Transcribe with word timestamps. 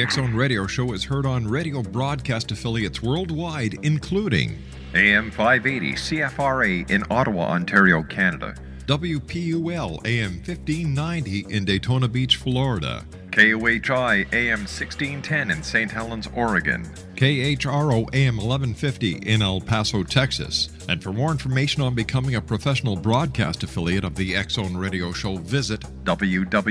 The 0.00 0.04
X 0.04 0.14
Zone 0.14 0.34
Radio 0.34 0.66
Show 0.66 0.94
is 0.94 1.04
heard 1.04 1.26
on 1.26 1.46
radio 1.46 1.82
broadcast 1.82 2.50
affiliates 2.52 3.02
worldwide, 3.02 3.74
including 3.82 4.56
AM 4.94 5.30
580 5.30 5.92
CFRA 5.92 6.90
in 6.90 7.04
Ottawa, 7.10 7.50
Ontario, 7.50 8.02
Canada. 8.02 8.54
WPUL 8.86 10.06
AM 10.06 10.36
1590 10.36 11.40
in 11.50 11.66
Daytona 11.66 12.08
Beach, 12.08 12.36
Florida. 12.36 13.04
KOHI 13.32 14.26
AM 14.32 14.60
1610 14.60 15.50
in 15.50 15.62
St. 15.62 15.90
Helens, 15.90 16.28
Oregon. 16.34 16.82
KHRO 17.16 18.08
AM 18.14 18.38
1150 18.38 19.16
in 19.16 19.42
El 19.42 19.60
Paso, 19.60 20.02
Texas. 20.02 20.70
And 20.88 21.02
for 21.02 21.12
more 21.12 21.30
information 21.30 21.82
on 21.82 21.94
becoming 21.94 22.36
a 22.36 22.40
professional 22.40 22.96
broadcast 22.96 23.62
affiliate 23.64 24.04
of 24.04 24.14
the 24.14 24.34
X 24.34 24.54
Zone 24.54 24.74
Radio 24.74 25.12
Show, 25.12 25.36
visit 25.36 25.82
www.xzbn.net 26.04 26.70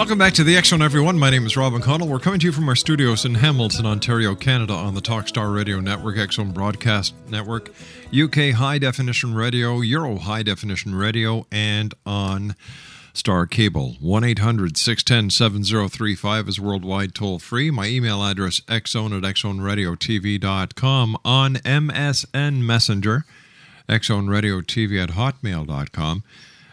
Welcome 0.00 0.16
back 0.16 0.32
to 0.32 0.44
the 0.44 0.58
Zone, 0.62 0.80
everyone. 0.80 1.18
My 1.18 1.28
name 1.28 1.44
is 1.44 1.58
Rob 1.58 1.74
McConnell. 1.74 2.08
We're 2.08 2.20
coming 2.20 2.40
to 2.40 2.46
you 2.46 2.52
from 2.52 2.66
our 2.70 2.74
studios 2.74 3.26
in 3.26 3.34
Hamilton, 3.34 3.84
Ontario, 3.84 4.34
Canada, 4.34 4.72
on 4.72 4.94
the 4.94 5.02
Talkstar 5.02 5.54
Radio 5.54 5.78
Network, 5.78 6.32
Zone 6.32 6.52
Broadcast 6.52 7.12
Network, 7.28 7.68
UK 8.10 8.52
High 8.52 8.78
Definition 8.78 9.34
Radio, 9.34 9.82
Euro 9.82 10.16
High 10.16 10.42
Definition 10.42 10.94
Radio, 10.94 11.46
and 11.52 11.92
on 12.06 12.56
Star 13.12 13.44
Cable. 13.44 13.96
1 14.00 14.24
800 14.24 14.78
610 14.78 15.28
7035 15.28 16.48
is 16.48 16.58
worldwide 16.58 17.14
toll 17.14 17.38
free. 17.38 17.70
My 17.70 17.86
email 17.86 18.24
address, 18.24 18.60
xzone 18.60 19.14
at 19.14 19.34
xzoneradiotv.com. 19.34 21.18
On 21.26 21.54
MSN 21.56 22.62
Messenger, 22.62 23.26
xzoneradiotv 23.86 25.02
at 25.02 25.10
hotmail.com 25.10 26.24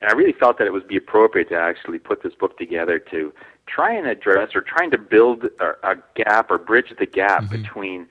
And 0.02 0.10
I 0.10 0.14
really 0.14 0.34
felt 0.34 0.58
that 0.58 0.66
it 0.66 0.74
would 0.74 0.88
be 0.88 0.98
appropriate 0.98 1.50
to 1.50 1.56
actually 1.56 2.00
put 2.00 2.24
this 2.24 2.34
book 2.34 2.58
together 2.58 2.98
to 3.12 3.32
try 3.68 3.94
and 3.94 4.08
address 4.08 4.56
or 4.56 4.62
trying 4.62 4.90
to 4.92 4.98
build 4.98 5.46
a, 5.60 5.92
a 5.92 5.96
gap 6.16 6.50
or 6.50 6.58
bridge 6.58 6.92
the 6.98 7.06
gap 7.06 7.44
mm-hmm. 7.44 7.62
between 7.62 8.08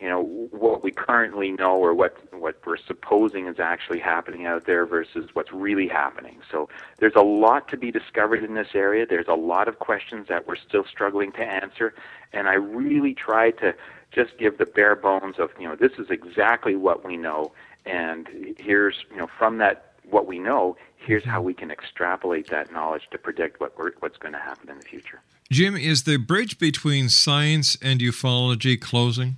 you 0.00 0.08
know 0.08 0.22
what 0.50 0.82
we 0.82 0.90
currently 0.90 1.52
know 1.52 1.76
or 1.76 1.94
what 1.94 2.16
what 2.34 2.60
we're 2.66 2.76
supposing 2.76 3.46
is 3.46 3.60
actually 3.60 4.00
happening 4.00 4.44
out 4.44 4.66
there 4.66 4.86
versus 4.86 5.30
what's 5.34 5.52
really 5.52 5.86
happening. 5.86 6.40
So 6.50 6.68
there's 6.98 7.14
a 7.14 7.22
lot 7.22 7.68
to 7.68 7.76
be 7.76 7.90
discovered 7.90 8.42
in 8.42 8.54
this 8.54 8.68
area. 8.74 9.06
There's 9.06 9.28
a 9.28 9.34
lot 9.34 9.68
of 9.68 9.78
questions 9.78 10.26
that 10.28 10.48
we're 10.48 10.56
still 10.56 10.84
struggling 10.84 11.32
to 11.32 11.42
answer, 11.42 11.94
and 12.32 12.48
I 12.48 12.54
really 12.54 13.14
try 13.14 13.52
to 13.52 13.74
just 14.10 14.36
give 14.38 14.58
the 14.58 14.66
bare 14.66 14.96
bones 14.96 15.36
of 15.38 15.50
you 15.58 15.68
know 15.68 15.76
this 15.76 15.92
is 15.98 16.10
exactly 16.10 16.74
what 16.74 17.04
we 17.04 17.16
know, 17.16 17.52
and 17.86 18.28
here's 18.58 19.04
you 19.10 19.18
know 19.18 19.28
from 19.38 19.58
that 19.58 19.92
what 20.10 20.26
we 20.26 20.38
know, 20.38 20.76
here's 20.96 21.24
how 21.24 21.40
we 21.40 21.54
can 21.54 21.70
extrapolate 21.70 22.50
that 22.50 22.72
knowledge 22.72 23.08
to 23.12 23.18
predict 23.18 23.60
what 23.60 23.78
what's 24.00 24.18
going 24.18 24.32
to 24.32 24.40
happen 24.40 24.68
in 24.68 24.78
the 24.78 24.84
future. 24.84 25.20
Jim, 25.52 25.76
is 25.76 26.02
the 26.02 26.16
bridge 26.16 26.58
between 26.58 27.08
science 27.08 27.76
and 27.80 28.00
ufology 28.00 28.80
closing? 28.80 29.36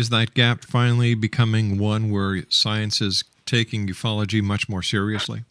Is 0.00 0.08
that 0.08 0.32
gap 0.32 0.64
finally 0.64 1.14
becoming 1.14 1.76
one 1.76 2.10
where 2.10 2.44
science 2.48 3.02
is 3.02 3.22
taking 3.44 3.86
ufology 3.86 4.42
much 4.42 4.66
more 4.66 4.82
seriously? 4.82 5.42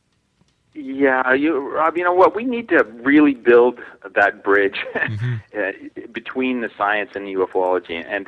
Yeah, 0.74 1.36
you, 1.36 1.60
Rob. 1.60 1.96
You 1.96 2.04
know 2.04 2.16
what? 2.16 2.36
We 2.36 2.46
need 2.46 2.68
to 2.70 2.84
really 2.84 3.36
build 3.36 3.80
that 4.16 4.44
bridge 4.44 4.78
mm-hmm. 4.96 5.36
Uh, 5.56 6.08
between 6.12 6.62
the 6.62 6.72
science 6.76 7.12
and 7.14 7.28
the 7.28 7.36
ufology, 7.36 8.04
and 8.04 8.28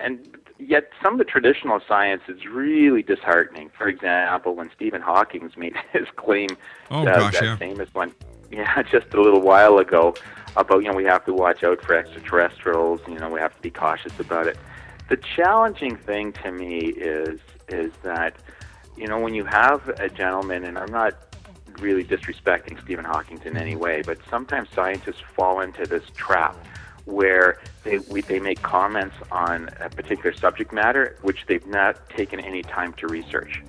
and 0.00 0.38
yet 0.60 0.90
some 1.02 1.14
of 1.14 1.18
the 1.18 1.24
traditional 1.24 1.80
science 1.88 2.22
is 2.28 2.46
really 2.46 3.02
disheartening. 3.02 3.68
For 3.76 3.88
example, 3.88 4.54
when 4.54 4.70
Stephen 4.72 5.02
Hawking 5.02 5.50
made 5.56 5.74
his 5.92 6.06
claim, 6.14 6.50
oh, 6.92 7.00
uh, 7.00 7.18
gosh, 7.18 7.32
that 7.40 7.42
yeah. 7.42 7.56
famous 7.56 7.92
one, 7.94 8.14
yeah, 8.52 8.80
just 8.92 9.12
a 9.12 9.20
little 9.20 9.40
while 9.40 9.78
ago, 9.78 10.14
about 10.54 10.84
you 10.84 10.88
know 10.88 10.94
we 10.94 11.04
have 11.04 11.24
to 11.24 11.32
watch 11.32 11.64
out 11.64 11.82
for 11.82 11.94
extraterrestrials. 11.96 13.00
You 13.08 13.18
know 13.18 13.28
we 13.28 13.40
have 13.40 13.56
to 13.56 13.60
be 13.60 13.70
cautious 13.70 14.20
about 14.20 14.46
it. 14.46 14.56
The 15.12 15.18
challenging 15.18 15.98
thing 15.98 16.32
to 16.42 16.50
me 16.50 16.78
is 16.86 17.38
is 17.68 17.92
that 18.02 18.34
you 18.96 19.06
know 19.06 19.20
when 19.20 19.34
you 19.34 19.44
have 19.44 19.86
a 20.00 20.08
gentleman, 20.08 20.64
and 20.64 20.78
I'm 20.78 20.90
not 20.90 21.36
really 21.80 22.02
disrespecting 22.02 22.82
Stephen 22.82 23.04
Hawking 23.04 23.38
in 23.44 23.58
any 23.58 23.76
way, 23.76 24.00
but 24.00 24.16
sometimes 24.30 24.70
scientists 24.74 25.20
fall 25.36 25.60
into 25.60 25.84
this 25.84 26.02
trap 26.16 26.56
where 27.04 27.60
they 27.84 27.98
we, 27.98 28.22
they 28.22 28.40
make 28.40 28.62
comments 28.62 29.14
on 29.30 29.68
a 29.80 29.90
particular 29.90 30.32
subject 30.32 30.72
matter 30.72 31.18
which 31.20 31.44
they've 31.46 31.66
not 31.66 32.08
taken 32.08 32.40
any 32.40 32.62
time 32.62 32.94
to 32.94 33.06
research, 33.06 33.62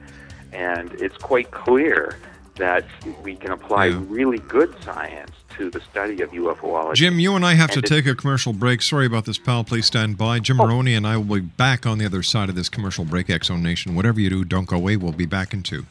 and 0.54 0.94
it's 0.94 1.18
quite 1.18 1.52
clear 1.52 2.18
that 2.56 2.86
we 3.24 3.36
can 3.36 3.52
apply 3.52 3.88
yeah. 3.88 4.02
really 4.08 4.40
good 4.40 4.76
science 4.84 5.32
to 5.58 5.70
the 5.70 5.82
study 5.82 6.22
of 6.22 6.32
UFOlogy. 6.32 6.96
Jim, 6.96 7.20
you 7.20 7.36
and 7.36 7.46
I 7.46 7.54
have 7.54 7.72
and 7.72 7.84
to 7.84 7.90
take 7.90 8.06
a 8.06 8.16
commercial 8.16 8.54
break. 8.54 8.82
Sorry 8.82 9.06
about 9.06 9.26
this, 9.26 9.38
pal. 9.38 9.64
Please 9.64 9.86
stand 9.86 10.18
by. 10.18 10.40
Jim 10.40 10.60
oh. 10.60 10.68
Moroney 10.68 10.96
and 10.96 11.06
I 11.06 11.18
will 11.18 11.36
be 11.36 11.42
back 11.42 11.86
on 11.86 11.98
the 11.98 12.06
other 12.06 12.24
side 12.24 12.50
of 12.50 12.56
this 12.56 12.70
commercial 12.70 13.06
break. 13.06 13.30
X 13.30 13.48
Zone 13.48 13.64
Nation. 13.64 13.96
Whatever 13.96 14.20
you 14.20 14.30
do, 14.30 14.46
don't 14.46 14.66
go 14.66 14.78
away. 14.78 14.98
We'll 14.98 15.12
be 15.12 15.26
back 15.26 15.54
in 15.54 15.64
two. 15.64 15.86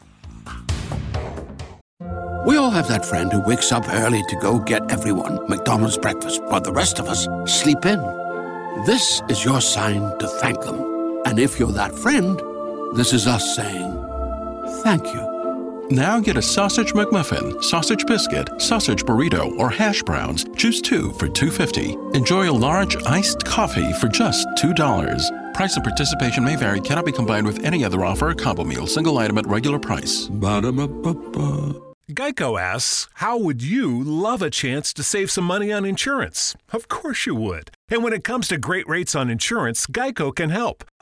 We 2.45 2.57
all 2.57 2.71
have 2.71 2.89
that 2.89 3.05
friend 3.05 3.31
who 3.31 3.39
wakes 3.41 3.71
up 3.71 3.87
early 3.87 4.21
to 4.27 4.35
go 4.35 4.59
get 4.59 4.91
everyone 4.91 5.47
McDonald's 5.47 5.97
breakfast, 5.97 6.43
while 6.43 6.59
the 6.59 6.73
rest 6.73 6.99
of 6.99 7.07
us 7.07 7.25
sleep 7.45 7.85
in. 7.85 7.99
This 8.85 9.21
is 9.29 9.45
your 9.45 9.61
sign 9.61 10.01
to 10.19 10.27
thank 10.27 10.59
them. 10.61 11.21
And 11.25 11.39
if 11.39 11.57
you're 11.57 11.71
that 11.71 11.95
friend, 11.95 12.37
this 12.97 13.13
is 13.13 13.27
us 13.27 13.55
saying 13.55 13.91
thank 14.83 15.05
you. 15.05 15.32
Now 15.91 16.19
get 16.19 16.37
a 16.37 16.41
sausage 16.41 16.93
McMuffin, 16.93 17.61
sausage 17.63 18.05
biscuit, 18.05 18.49
sausage 18.61 19.03
burrito, 19.03 19.57
or 19.59 19.69
hash 19.69 20.01
browns. 20.03 20.45
Choose 20.55 20.81
two 20.81 21.11
for 21.13 21.27
$2.50. 21.27 22.15
Enjoy 22.15 22.49
a 22.49 22.53
large 22.53 22.95
iced 23.03 23.43
coffee 23.43 23.91
for 23.93 24.07
just 24.07 24.47
$2. 24.57 25.53
Price 25.53 25.75
and 25.75 25.83
participation 25.83 26.43
may 26.43 26.55
vary, 26.55 26.79
cannot 26.79 27.05
be 27.05 27.11
combined 27.11 27.45
with 27.45 27.63
any 27.65 27.83
other 27.83 28.05
offer 28.05 28.29
or 28.29 28.33
combo 28.33 28.63
meal, 28.63 28.87
single 28.87 29.17
item 29.17 29.37
at 29.37 29.45
regular 29.45 29.77
price. 29.77 30.27
Ba-da-ba-ba-ba. 30.27 31.73
Geico 32.11 32.59
asks, 32.59 33.07
How 33.15 33.37
would 33.37 33.61
you 33.61 34.03
love 34.03 34.41
a 34.41 34.49
chance 34.49 34.93
to 34.93 35.03
save 35.03 35.31
some 35.31 35.45
money 35.45 35.71
on 35.71 35.85
insurance? 35.85 36.55
Of 36.71 36.87
course 36.87 37.25
you 37.25 37.35
would. 37.35 37.71
And 37.89 38.03
when 38.03 38.13
it 38.13 38.23
comes 38.23 38.47
to 38.47 38.57
great 38.57 38.87
rates 38.87 39.15
on 39.15 39.29
insurance, 39.29 39.85
Geico 39.87 40.35
can 40.35 40.49
help 40.49 40.83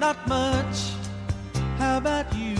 Not 0.00 0.16
much. 0.26 0.92
How 1.76 1.98
about 1.98 2.34
you? 2.34 2.56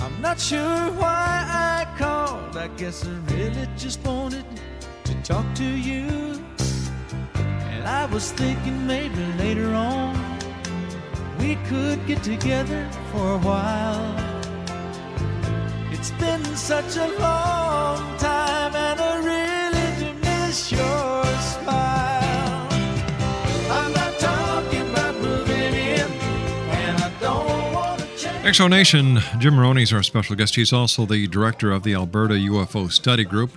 I'm 0.00 0.20
not 0.22 0.40
sure 0.40 0.90
why 1.02 1.44
I 1.46 1.86
called. 1.98 2.56
I 2.56 2.68
guess 2.78 3.06
I 3.06 3.10
really 3.34 3.68
just 3.76 4.02
wanted 4.06 4.46
to 5.04 5.14
talk 5.22 5.44
to 5.56 5.64
you. 5.64 6.06
And 7.72 7.84
I 7.86 8.06
was 8.06 8.32
thinking 8.32 8.86
maybe 8.86 9.22
later 9.38 9.70
on 9.74 10.16
we 11.38 11.56
could 11.68 12.06
get 12.06 12.22
together 12.22 12.88
for 13.12 13.34
a 13.34 13.38
while. 13.38 14.16
It's 15.92 16.12
been 16.12 16.44
such 16.56 16.96
a 16.96 17.08
long 17.18 18.18
time, 18.18 18.74
and 18.74 18.98
I 18.98 19.14
really 19.32 19.88
do 20.00 20.08
miss 20.20 20.72
your 20.72 21.03
X 28.44 28.58
Zone 28.58 28.70
Nation, 28.70 29.20
Jim 29.38 29.54
Moroney 29.54 29.84
is 29.84 29.92
our 29.94 30.02
special 30.02 30.36
guest. 30.36 30.54
He's 30.54 30.70
also 30.70 31.06
the 31.06 31.26
director 31.28 31.72
of 31.72 31.82
the 31.82 31.94
Alberta 31.94 32.34
UFO 32.34 32.92
Study 32.92 33.24
Group. 33.24 33.52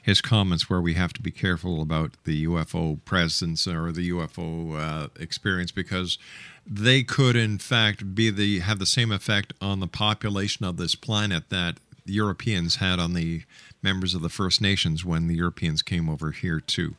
his 0.00 0.20
comments 0.22 0.70
where 0.70 0.80
we 0.80 0.94
have 0.94 1.12
to 1.12 1.20
be 1.20 1.30
careful 1.30 1.82
about 1.82 2.12
the 2.24 2.46
UFO 2.46 3.04
presence 3.04 3.66
or 3.66 3.92
the 3.92 4.10
UFO 4.10 4.78
uh, 4.78 5.08
experience 5.20 5.70
because 5.70 6.16
they 6.66 7.02
could, 7.02 7.36
in 7.36 7.58
fact, 7.58 8.14
be 8.14 8.30
the 8.30 8.60
have 8.60 8.78
the 8.78 8.86
same 8.86 9.12
effect 9.12 9.52
on 9.60 9.80
the 9.80 9.86
population 9.86 10.64
of 10.64 10.78
this 10.78 10.94
planet 10.94 11.50
that 11.50 11.76
the 12.06 12.14
Europeans 12.14 12.76
had 12.76 12.98
on 12.98 13.12
the 13.12 13.42
members 13.82 14.14
of 14.14 14.22
the 14.22 14.30
First 14.30 14.62
Nations 14.62 15.04
when 15.04 15.28
the 15.28 15.34
Europeans 15.34 15.82
came 15.82 16.08
over 16.08 16.30
here 16.30 16.60
to 16.60 16.94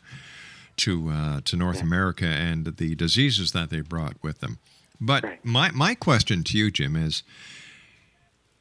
to 0.78 1.10
uh, 1.10 1.42
to 1.46 1.56
North 1.56 1.82
America 1.82 2.26
and 2.26 2.66
the 2.66 2.96
diseases 2.96 3.52
that 3.54 3.70
they 3.70 3.82
brought 3.82 4.16
with 4.22 4.40
them. 4.40 4.60
But 5.02 5.44
my 5.44 5.72
my 5.72 5.96
question 5.96 6.44
to 6.44 6.58
you, 6.58 6.70
Jim, 6.70 6.96
is 6.96 7.24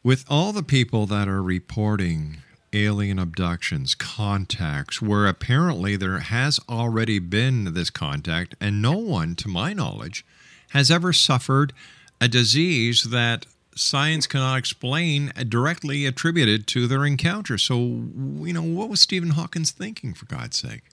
with 0.09 0.25
all 0.31 0.55
the 0.55 0.63
people 0.63 1.05
that 1.05 1.29
are 1.29 1.43
reporting 1.43 2.39
alien 2.73 3.19
abductions, 3.19 3.95
contacts, 3.95 5.03
where 5.03 5.27
apparently 5.27 5.97
there 5.97 6.21
has 6.21 6.59
already 6.67 7.19
been 7.19 7.75
this 7.75 7.91
contact, 7.91 8.55
and 8.59 8.81
no 8.81 8.93
one, 8.93 9.35
to 9.35 9.49
my 9.49 9.75
knowledge, 9.75 10.25
has 10.71 10.91
ever 10.91 11.13
suffered 11.13 11.75
a 12.23 12.27
disease 12.27 13.11
that 13.11 13.45
science 13.77 14.27
cannot 14.27 14.57
explain 14.57 15.31
directly 15.47 16.07
attributed 16.07 16.67
to 16.67 16.87
their 16.87 17.05
encounter. 17.05 17.59
So, 17.59 17.77
you 17.77 18.55
know, 18.55 18.63
what 18.63 18.89
was 18.89 19.03
Stephen 19.03 19.33
Hawkins 19.33 19.73
thinking, 19.73 20.15
for 20.15 20.25
God's 20.25 20.57
sake? 20.57 20.85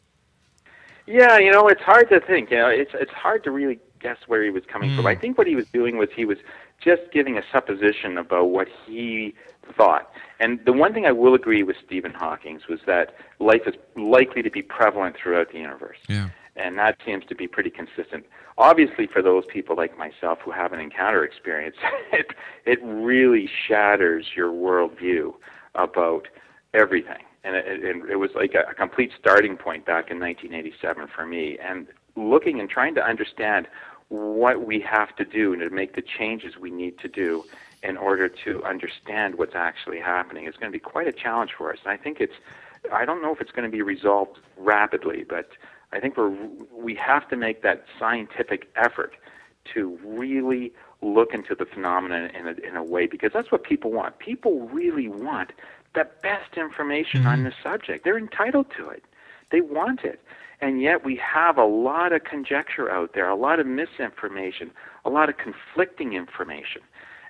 Yeah, 1.07 1.37
you 1.37 1.53
know, 1.53 1.69
it's 1.69 1.81
hard 1.83 2.09
to 2.09 2.19
think. 2.19 2.51
You 2.51 2.57
know, 2.57 2.67
it's 2.67 2.91
it's 2.93 3.11
hard 3.11 3.45
to 3.45 3.51
really 3.51 3.79
guess 4.01 4.17
where 4.27 4.43
he 4.43 4.49
was 4.49 4.63
coming 4.67 4.89
Hmm. 4.89 4.97
from. 4.97 5.07
I 5.07 5.15
think 5.15 5.37
what 5.37 5.47
he 5.47 5.55
was 5.55 5.67
doing 5.67 5.97
was 5.97 6.09
he 6.13 6.25
was 6.25 6.37
just 6.83 7.01
giving 7.11 7.37
a 7.37 7.41
supposition 7.51 8.17
about 8.17 8.49
what 8.49 8.67
he 8.85 9.33
thought. 9.75 10.09
And 10.39 10.59
the 10.65 10.73
one 10.73 10.93
thing 10.93 11.05
I 11.05 11.11
will 11.11 11.33
agree 11.33 11.63
with 11.63 11.75
Stephen 11.85 12.13
Hawking's 12.13 12.67
was 12.67 12.79
that 12.85 13.15
life 13.39 13.61
is 13.65 13.75
likely 13.95 14.41
to 14.41 14.51
be 14.51 14.61
prevalent 14.61 15.15
throughout 15.21 15.51
the 15.51 15.59
universe. 15.59 15.97
Yeah. 16.07 16.29
And 16.55 16.77
that 16.77 16.97
seems 17.05 17.25
to 17.25 17.35
be 17.35 17.47
pretty 17.47 17.69
consistent. 17.69 18.25
Obviously, 18.57 19.07
for 19.07 19.21
those 19.21 19.43
people 19.51 19.75
like 19.75 19.97
myself 19.97 20.39
who 20.43 20.51
have 20.51 20.71
an 20.71 20.79
encounter 20.79 21.23
experience, 21.23 21.75
it, 22.13 22.27
it 22.65 22.79
really 22.83 23.49
shatters 23.67 24.27
your 24.35 24.51
worldview 24.51 25.33
about 25.73 26.27
everything. 26.73 27.23
And 27.43 27.55
it, 27.55 27.83
it, 27.83 28.11
it 28.11 28.15
was 28.15 28.31
like 28.35 28.53
a, 28.53 28.71
a 28.71 28.73
complete 28.73 29.11
starting 29.19 29.57
point 29.57 29.85
back 29.85 30.09
in 30.09 30.19
1987 30.19 31.07
for 31.13 31.25
me. 31.25 31.57
And 31.59 31.87
looking 32.15 32.59
and 32.59 32.69
trying 32.69 32.95
to 32.95 33.01
understand 33.01 33.67
what 34.09 34.65
we 34.65 34.79
have 34.79 35.15
to 35.15 35.25
do 35.25 35.53
and 35.53 35.61
to 35.61 35.69
make 35.69 35.95
the 35.95 36.01
changes 36.01 36.57
we 36.57 36.71
need 36.71 36.97
to 36.99 37.07
do 37.07 37.43
in 37.83 37.97
order 37.97 38.27
to 38.27 38.63
understand 38.63 39.35
what's 39.35 39.55
actually 39.55 39.99
happening 39.99 40.45
is 40.45 40.55
going 40.55 40.71
to 40.71 40.75
be 40.75 40.79
quite 40.79 41.07
a 41.07 41.11
challenge 41.11 41.51
for 41.57 41.71
us. 41.71 41.79
And 41.83 41.91
I 41.91 41.97
think 41.97 42.19
it's, 42.19 42.33
I 42.91 43.05
don't 43.05 43.21
know 43.21 43.31
if 43.33 43.41
it's 43.41 43.51
going 43.51 43.69
to 43.69 43.75
be 43.75 43.81
resolved 43.81 44.39
rapidly, 44.57 45.25
but 45.27 45.49
I 45.91 45.99
think 45.99 46.17
we're, 46.17 46.35
we 46.71 46.95
have 46.95 47.27
to 47.29 47.35
make 47.35 47.61
that 47.61 47.85
scientific 47.99 48.69
effort 48.75 49.15
to 49.73 49.99
really 50.03 50.73
look 51.01 51.33
into 51.33 51.55
the 51.55 51.65
phenomenon 51.65 52.29
in 52.31 52.47
a, 52.47 52.67
in 52.67 52.75
a 52.75 52.83
way 52.83 53.07
because 53.07 53.31
that's 53.33 53.51
what 53.51 53.63
people 53.63 53.91
want. 53.91 54.19
People 54.19 54.67
really 54.69 55.07
want 55.07 55.51
the 55.93 56.07
best 56.21 56.57
information 56.57 57.25
on 57.25 57.39
mm-hmm. 57.39 57.45
the 57.45 57.53
subject. 57.63 58.03
They're 58.03 58.17
entitled 58.17 58.67
to 58.77 58.89
it. 58.89 59.03
They 59.51 59.61
want 59.61 60.01
it. 60.03 60.19
And 60.61 60.81
yet 60.81 61.03
we 61.03 61.17
have 61.17 61.57
a 61.57 61.65
lot 61.65 62.13
of 62.13 62.23
conjecture 62.23 62.89
out 62.89 63.13
there, 63.13 63.29
a 63.29 63.35
lot 63.35 63.59
of 63.59 63.67
misinformation, 63.67 64.71
a 65.03 65.09
lot 65.09 65.29
of 65.29 65.35
conflicting 65.37 66.13
information. 66.13 66.81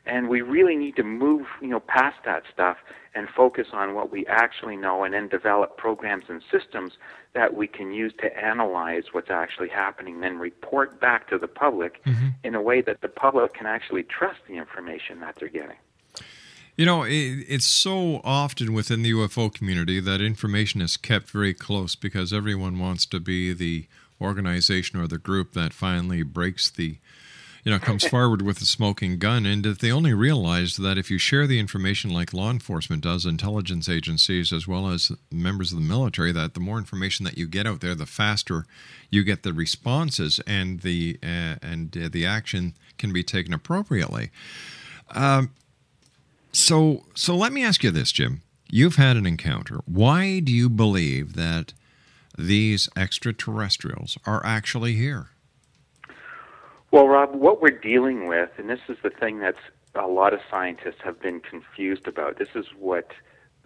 And 0.05 0.29
we 0.29 0.41
really 0.41 0.75
need 0.75 0.95
to 0.97 1.03
move, 1.03 1.47
you 1.61 1.67
know, 1.67 1.79
past 1.79 2.17
that 2.25 2.43
stuff 2.53 2.77
and 3.15 3.27
focus 3.27 3.67
on 3.73 3.95
what 3.95 4.11
we 4.11 4.25
actually 4.27 4.75
know 4.75 5.03
and 5.03 5.15
then 5.15 5.27
develop 5.27 5.77
programs 5.77 6.25
and 6.29 6.43
systems 6.51 6.93
that 7.33 7.55
we 7.55 7.65
can 7.65 7.91
use 7.91 8.13
to 8.21 8.37
analyze 8.37 9.05
what's 9.13 9.31
actually 9.31 9.69
happening, 9.69 10.19
then 10.19 10.37
report 10.37 11.01
back 11.01 11.27
to 11.29 11.39
the 11.39 11.47
public 11.47 12.03
mm-hmm. 12.05 12.27
in 12.43 12.53
a 12.53 12.61
way 12.61 12.81
that 12.81 13.01
the 13.01 13.07
public 13.07 13.55
can 13.55 13.65
actually 13.65 14.03
trust 14.03 14.39
the 14.47 14.55
information 14.55 15.19
that 15.21 15.35
they're 15.39 15.49
getting. 15.49 15.77
You 16.75 16.85
know, 16.85 17.03
it, 17.03 17.45
it's 17.47 17.67
so 17.67 18.19
often 18.23 18.73
within 18.73 19.01
the 19.01 19.11
UFO 19.11 19.53
community 19.53 20.01
that 20.01 20.19
information 20.19 20.81
is 20.81 20.97
kept 20.97 21.29
very 21.29 21.53
close 21.53 21.95
because 21.95 22.33
everyone 22.33 22.79
wants 22.79 23.05
to 23.07 23.19
be 23.21 23.53
the 23.53 23.87
organization 24.19 24.99
or 24.99 25.07
the 25.07 25.17
group 25.17 25.53
that 25.53 25.73
finally 25.73 26.21
breaks 26.21 26.69
the, 26.69 26.97
you 27.63 27.71
know, 27.71 27.79
comes 27.79 28.05
forward 28.09 28.41
with 28.41 28.59
the 28.59 28.65
smoking 28.65 29.17
gun. 29.19 29.45
And 29.45 29.65
if 29.65 29.77
they 29.77 29.89
only 29.89 30.13
realized 30.13 30.81
that 30.81 30.97
if 30.97 31.09
you 31.09 31.17
share 31.17 31.47
the 31.47 31.61
information 31.61 32.11
like 32.11 32.33
law 32.33 32.51
enforcement 32.51 33.03
does, 33.03 33.25
intelligence 33.25 33.87
agencies, 33.87 34.51
as 34.51 34.67
well 34.67 34.89
as 34.89 35.13
members 35.31 35.71
of 35.71 35.77
the 35.77 35.85
military, 35.85 36.33
that 36.33 36.55
the 36.55 36.59
more 36.59 36.77
information 36.77 37.23
that 37.23 37.37
you 37.37 37.47
get 37.47 37.65
out 37.65 37.79
there, 37.79 37.95
the 37.95 38.05
faster 38.05 38.65
you 39.09 39.23
get 39.23 39.43
the 39.43 39.53
responses 39.53 40.41
and 40.45 40.81
the 40.81 41.17
uh, 41.23 41.55
and 41.61 41.97
uh, 41.97 42.09
the 42.11 42.25
action 42.25 42.73
can 42.97 43.13
be 43.13 43.23
taken 43.23 43.53
appropriately. 43.53 44.29
Um, 45.11 45.51
so, 46.55 47.05
so 47.13 47.35
let 47.35 47.51
me 47.51 47.63
ask 47.63 47.83
you 47.83 47.91
this, 47.91 48.11
Jim. 48.11 48.41
You've 48.69 48.95
had 48.95 49.15
an 49.17 49.25
encounter. 49.25 49.81
Why 49.85 50.39
do 50.39 50.51
you 50.51 50.69
believe 50.69 51.33
that 51.33 51.73
these 52.37 52.89
extraterrestrials 52.95 54.17
are 54.25 54.45
actually 54.45 54.93
here? 54.93 55.27
Well, 56.91 57.07
Rob, 57.07 57.35
what 57.35 57.61
we're 57.61 57.77
dealing 57.77 58.27
with, 58.27 58.49
and 58.57 58.69
this 58.69 58.79
is 58.87 58.97
the 59.03 59.09
thing 59.09 59.39
that's 59.39 59.59
a 59.95 60.07
lot 60.07 60.33
of 60.33 60.39
scientists 60.49 61.01
have 61.03 61.21
been 61.21 61.39
confused 61.39 62.07
about. 62.07 62.37
This 62.37 62.49
is 62.55 62.65
what 62.77 63.11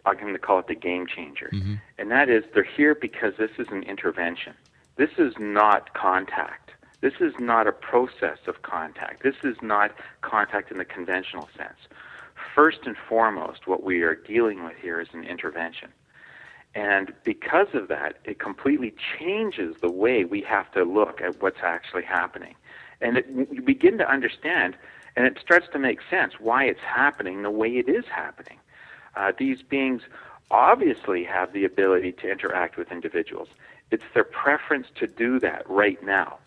I'm 0.06 0.18
going 0.18 0.34
to 0.34 0.40
call 0.40 0.60
it 0.60 0.68
the 0.68 0.76
game 0.76 1.08
changer. 1.08 1.50
Mm-hmm. 1.54 1.76
And 1.98 2.12
that 2.12 2.30
is 2.30 2.44
they're 2.54 2.64
here 2.64 2.96
because 2.96 3.34
this 3.38 3.52
is 3.58 3.68
an 3.70 3.84
intervention. 3.84 4.54
This 4.96 5.12
is 5.18 5.34
not 5.40 5.94
contact. 5.94 6.72
This 7.02 7.14
is 7.20 7.34
not 7.40 7.68
a 7.68 7.72
process 7.72 8.40
of 8.48 8.62
contact. 8.62 9.24
This 9.24 9.36
is 9.44 9.56
not 9.62 9.92
contact 10.22 10.72
in 10.72 10.78
the 10.78 10.86
conventional 10.86 11.50
sense. 11.58 11.78
First 12.56 12.80
and 12.86 12.96
foremost, 12.98 13.68
what 13.68 13.84
we 13.84 14.02
are 14.02 14.16
dealing 14.16 14.64
with 14.64 14.78
here 14.78 15.00
is 15.00 15.10
an 15.14 15.24
intervention. 15.24 15.90
And 16.76 17.14
because 17.24 17.68
of 17.74 17.88
that, 17.88 18.18
it 18.26 18.40
completely 18.40 18.94
changes 19.18 19.76
the 19.82 19.92
way 19.92 20.24
we 20.24 20.42
have 20.42 20.72
to 20.74 20.84
look 20.84 21.22
at 21.22 21.42
what's 21.42 21.62
actually 21.64 22.04
happening. 22.04 22.56
And 23.02 23.18
it, 23.18 23.28
you 23.52 23.62
begin 23.62 23.98
to 23.98 24.10
understand, 24.10 24.76
and 25.16 25.26
it 25.26 25.40
starts 25.42 25.68
to 25.74 25.80
make 25.80 26.00
sense 26.10 26.34
why 26.40 26.66
it's 26.66 26.82
happening 26.82 27.42
the 27.42 27.50
way 27.50 27.78
it 27.78 27.90
is 27.90 28.06
happening. 28.06 28.60
Uh, 29.16 29.32
these 29.38 29.64
beings 29.64 30.04
obviously 30.52 31.24
have 31.24 31.54
the 31.54 31.66
ability 31.66 32.12
to 32.14 32.32
interact 32.32 32.78
with 32.78 32.92
individuals. 32.92 33.50
It's 33.92 34.04
their 34.14 34.24
preference 34.24 34.88
to 34.96 35.08
do 35.08 35.40
that 35.40 35.68
right 35.70 36.02
now. 36.04 36.38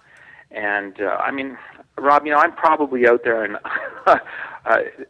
And 0.55 1.01
uh, 1.01 1.17
I 1.21 1.31
mean, 1.31 1.57
Rob, 1.99 2.27
you 2.27 2.33
know, 2.33 2.39
I'm 2.39 2.53
probably 2.53 3.07
out 3.09 3.23
there 3.25 3.45
in, 3.45 3.57
uh, 4.07 4.17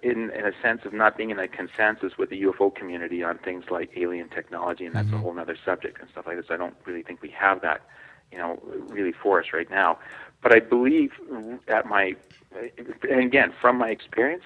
in 0.02 0.30
in 0.30 0.46
a 0.46 0.52
sense 0.62 0.82
of 0.84 0.92
not 0.92 1.16
being 1.16 1.30
in 1.30 1.38
a 1.38 1.48
consensus 1.48 2.16
with 2.18 2.30
the 2.30 2.42
UFO 2.42 2.74
community 2.74 3.22
on 3.22 3.38
things 3.38 3.64
like 3.70 3.90
alien 3.96 4.28
technology, 4.28 4.86
and 4.86 4.94
that's 4.94 5.12
a 5.12 5.18
whole 5.18 5.38
other 5.38 5.56
subject 5.64 6.00
and 6.00 6.08
stuff 6.10 6.26
like 6.26 6.36
this. 6.36 6.46
I 6.50 6.56
don't 6.56 6.74
really 6.84 7.02
think 7.02 7.22
we 7.22 7.30
have 7.30 7.60
that, 7.62 7.82
you 8.30 8.38
know, 8.38 8.60
really 8.88 9.12
for 9.12 9.40
us 9.40 9.46
right 9.52 9.70
now. 9.70 9.98
But 10.42 10.52
I 10.52 10.60
believe 10.60 11.12
at 11.68 11.86
my, 11.86 12.14
and 13.08 13.20
again, 13.20 13.52
from 13.60 13.78
my 13.78 13.90
experience, 13.90 14.44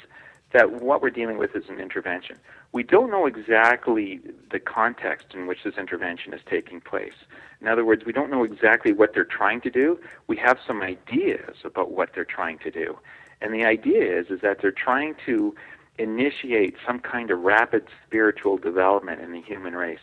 that 0.52 0.80
what 0.80 1.02
we're 1.02 1.10
dealing 1.10 1.38
with 1.38 1.54
is 1.56 1.68
an 1.68 1.80
intervention. 1.80 2.38
We 2.72 2.82
don't 2.82 3.10
know 3.10 3.26
exactly 3.26 4.20
the 4.50 4.60
context 4.60 5.28
in 5.34 5.46
which 5.46 5.64
this 5.64 5.76
intervention 5.76 6.32
is 6.32 6.40
taking 6.48 6.80
place. 6.80 7.14
In 7.60 7.68
other 7.68 7.84
words, 7.84 8.04
we 8.04 8.12
don't 8.12 8.30
know 8.30 8.44
exactly 8.44 8.92
what 8.92 9.12
they're 9.14 9.24
trying 9.24 9.60
to 9.62 9.70
do. 9.70 9.98
We 10.26 10.36
have 10.36 10.58
some 10.66 10.82
ideas 10.82 11.56
about 11.64 11.90
what 11.90 12.10
they're 12.14 12.24
trying 12.24 12.58
to 12.60 12.70
do. 12.70 12.98
And 13.40 13.52
the 13.52 13.64
idea 13.64 14.18
is, 14.18 14.28
is 14.30 14.40
that 14.42 14.60
they're 14.60 14.72
trying 14.72 15.14
to 15.26 15.54
initiate 15.98 16.76
some 16.86 17.00
kind 17.00 17.30
of 17.30 17.40
rapid 17.40 17.86
spiritual 18.06 18.58
development 18.58 19.20
in 19.20 19.32
the 19.32 19.40
human 19.40 19.74
race. 19.74 20.00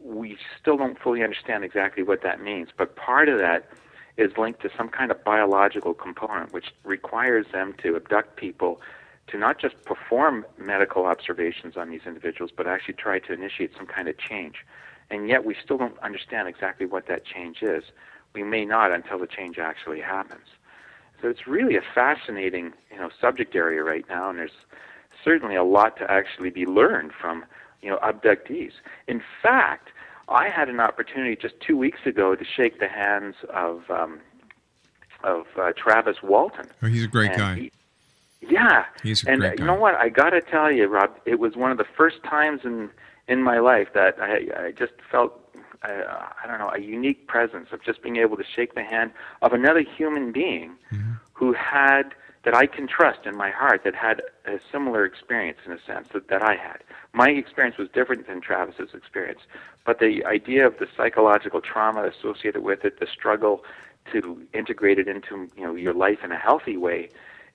We 0.00 0.36
still 0.60 0.76
don't 0.76 0.98
fully 0.98 1.22
understand 1.22 1.64
exactly 1.64 2.02
what 2.02 2.22
that 2.22 2.40
means, 2.40 2.68
but 2.76 2.96
part 2.96 3.28
of 3.28 3.38
that 3.38 3.68
is 4.16 4.36
linked 4.36 4.60
to 4.62 4.70
some 4.76 4.88
kind 4.88 5.10
of 5.10 5.24
biological 5.24 5.94
component 5.94 6.52
which 6.52 6.66
requires 6.84 7.46
them 7.52 7.74
to 7.82 7.96
abduct 7.96 8.36
people 8.36 8.80
to 9.28 9.38
not 9.38 9.58
just 9.60 9.82
perform 9.84 10.44
medical 10.58 11.06
observations 11.06 11.76
on 11.76 11.90
these 11.90 12.02
individuals, 12.06 12.50
but 12.54 12.66
actually 12.66 12.94
try 12.94 13.18
to 13.20 13.32
initiate 13.32 13.72
some 13.76 13.86
kind 13.86 14.08
of 14.08 14.18
change. 14.18 14.56
And 15.10 15.28
yet 15.28 15.44
we 15.44 15.54
still 15.62 15.78
don't 15.78 15.98
understand 16.00 16.48
exactly 16.48 16.86
what 16.86 17.06
that 17.06 17.24
change 17.24 17.62
is. 17.62 17.84
We 18.34 18.42
may 18.42 18.64
not 18.64 18.92
until 18.92 19.18
the 19.18 19.26
change 19.26 19.58
actually 19.58 20.00
happens. 20.00 20.46
So 21.20 21.28
it's 21.28 21.46
really 21.46 21.76
a 21.76 21.82
fascinating, 21.94 22.72
you 22.90 22.96
know, 22.98 23.10
subject 23.20 23.54
area 23.54 23.82
right 23.84 24.04
now, 24.08 24.28
and 24.30 24.38
there's 24.38 24.50
certainly 25.24 25.54
a 25.54 25.62
lot 25.62 25.96
to 25.98 26.10
actually 26.10 26.50
be 26.50 26.66
learned 26.66 27.12
from, 27.12 27.44
you 27.80 27.90
know, 27.90 27.98
abductees. 27.98 28.72
In 29.06 29.22
fact, 29.42 29.90
I 30.28 30.48
had 30.48 30.68
an 30.68 30.80
opportunity 30.80 31.36
just 31.36 31.54
two 31.60 31.76
weeks 31.76 32.00
ago 32.06 32.34
to 32.34 32.44
shake 32.44 32.80
the 32.80 32.88
hands 32.88 33.36
of 33.54 33.88
um, 33.90 34.20
of 35.22 35.46
uh, 35.56 35.72
Travis 35.76 36.16
Walton. 36.22 36.66
Oh, 36.82 36.88
he's 36.88 37.04
a 37.04 37.08
great 37.08 37.30
And 37.30 37.38
guy. 37.38 37.54
he- 37.56 37.72
yeah, 38.48 38.84
He's 39.02 39.24
a 39.24 39.30
and 39.30 39.40
great 39.40 39.52
uh, 39.52 39.54
guy. 39.56 39.60
you 39.62 39.66
know 39.66 39.74
what? 39.80 39.94
I 39.94 40.08
got 40.08 40.30
to 40.30 40.40
tell 40.40 40.70
you, 40.72 40.86
Rob, 40.86 41.10
it 41.24 41.38
was 41.38 41.56
one 41.56 41.70
of 41.70 41.78
the 41.78 41.86
first 41.96 42.22
times 42.24 42.60
in 42.64 42.90
in 43.28 43.42
my 43.42 43.58
life 43.60 43.88
that 43.94 44.20
I, 44.20 44.66
I 44.66 44.72
just 44.72 44.92
felt 45.10 45.32
uh, 45.84 45.88
I 46.42 46.46
don't 46.46 46.58
know 46.58 46.70
a 46.74 46.80
unique 46.80 47.26
presence 47.28 47.68
of 47.72 47.82
just 47.82 48.02
being 48.02 48.16
able 48.16 48.36
to 48.36 48.44
shake 48.44 48.74
the 48.74 48.82
hand 48.82 49.12
of 49.42 49.52
another 49.52 49.80
human 49.80 50.32
being 50.32 50.76
Mm-hmm. 50.92 51.12
who 51.34 51.52
had 51.54 52.14
that 52.44 52.54
I 52.54 52.66
can 52.66 52.86
trust 52.88 53.20
in 53.24 53.36
my 53.36 53.50
heart 53.50 53.82
that 53.84 53.94
had 53.94 54.20
a 54.46 54.58
similar 54.72 55.04
experience 55.04 55.58
in 55.64 55.70
a 55.72 55.78
sense 55.80 56.08
that, 56.12 56.26
that 56.28 56.42
I 56.42 56.56
had. 56.56 56.78
My 57.12 57.28
experience 57.30 57.76
was 57.78 57.88
different 57.88 58.26
than 58.26 58.40
Travis's 58.40 58.92
experience, 58.94 59.40
but 59.86 60.00
the 60.00 60.24
idea 60.26 60.66
of 60.66 60.78
the 60.78 60.88
psychological 60.96 61.60
trauma 61.60 62.02
associated 62.04 62.62
with 62.64 62.84
it, 62.84 62.98
the 62.98 63.06
struggle 63.06 63.64
to 64.12 64.42
integrate 64.52 64.98
it 64.98 65.06
into 65.06 65.48
you 65.56 65.62
know 65.64 65.74
your 65.76 65.94
life 65.94 66.18
in 66.24 66.32
a 66.32 66.36
healthy 66.38 66.76
way, 66.76 67.08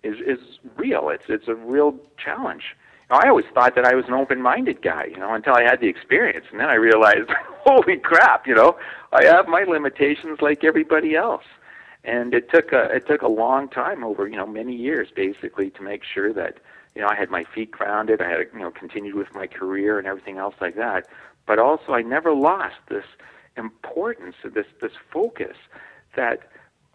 is 0.03 0.17
is 0.25 0.59
real. 0.75 1.09
It's 1.09 1.23
it's 1.27 1.47
a 1.47 1.55
real 1.55 1.95
challenge, 2.17 2.75
Now, 3.09 3.19
I 3.23 3.29
always 3.29 3.45
thought 3.53 3.75
that 3.75 3.85
I 3.85 3.95
was 3.95 4.05
an 4.07 4.13
open-minded 4.13 4.81
guy, 4.81 5.05
you 5.05 5.17
know, 5.17 5.33
until 5.33 5.53
I 5.53 5.63
had 5.63 5.79
the 5.79 5.87
experience, 5.87 6.45
and 6.51 6.59
then 6.59 6.69
I 6.69 6.75
realized, 6.75 7.29
holy 7.65 7.97
crap, 7.97 8.47
you 8.47 8.55
know, 8.55 8.77
I 9.11 9.25
have 9.25 9.47
my 9.47 9.63
limitations 9.63 10.39
like 10.41 10.63
everybody 10.63 11.15
else. 11.15 11.43
And 12.03 12.33
it 12.33 12.49
took 12.49 12.71
a 12.71 12.83
it 12.95 13.07
took 13.07 13.21
a 13.21 13.27
long 13.27 13.67
time 13.69 14.03
over, 14.03 14.27
you 14.27 14.37
know, 14.37 14.47
many 14.47 14.75
years 14.75 15.09
basically 15.13 15.69
to 15.71 15.81
make 15.81 16.03
sure 16.03 16.31
that 16.33 16.59
you 16.95 17.01
know 17.01 17.09
I 17.09 17.15
had 17.15 17.29
my 17.29 17.43
feet 17.43 17.71
grounded, 17.71 18.21
I 18.21 18.29
had 18.29 18.39
you 18.53 18.59
know 18.59 18.71
continued 18.71 19.15
with 19.15 19.33
my 19.33 19.47
career 19.47 19.99
and 19.99 20.07
everything 20.07 20.37
else 20.37 20.55
like 20.61 20.75
that. 20.75 21.07
But 21.45 21.59
also, 21.59 21.93
I 21.93 22.01
never 22.01 22.33
lost 22.33 22.75
this 22.89 23.05
importance, 23.57 24.35
of 24.43 24.53
this 24.53 24.67
this 24.81 24.93
focus 25.11 25.57
that 26.15 26.49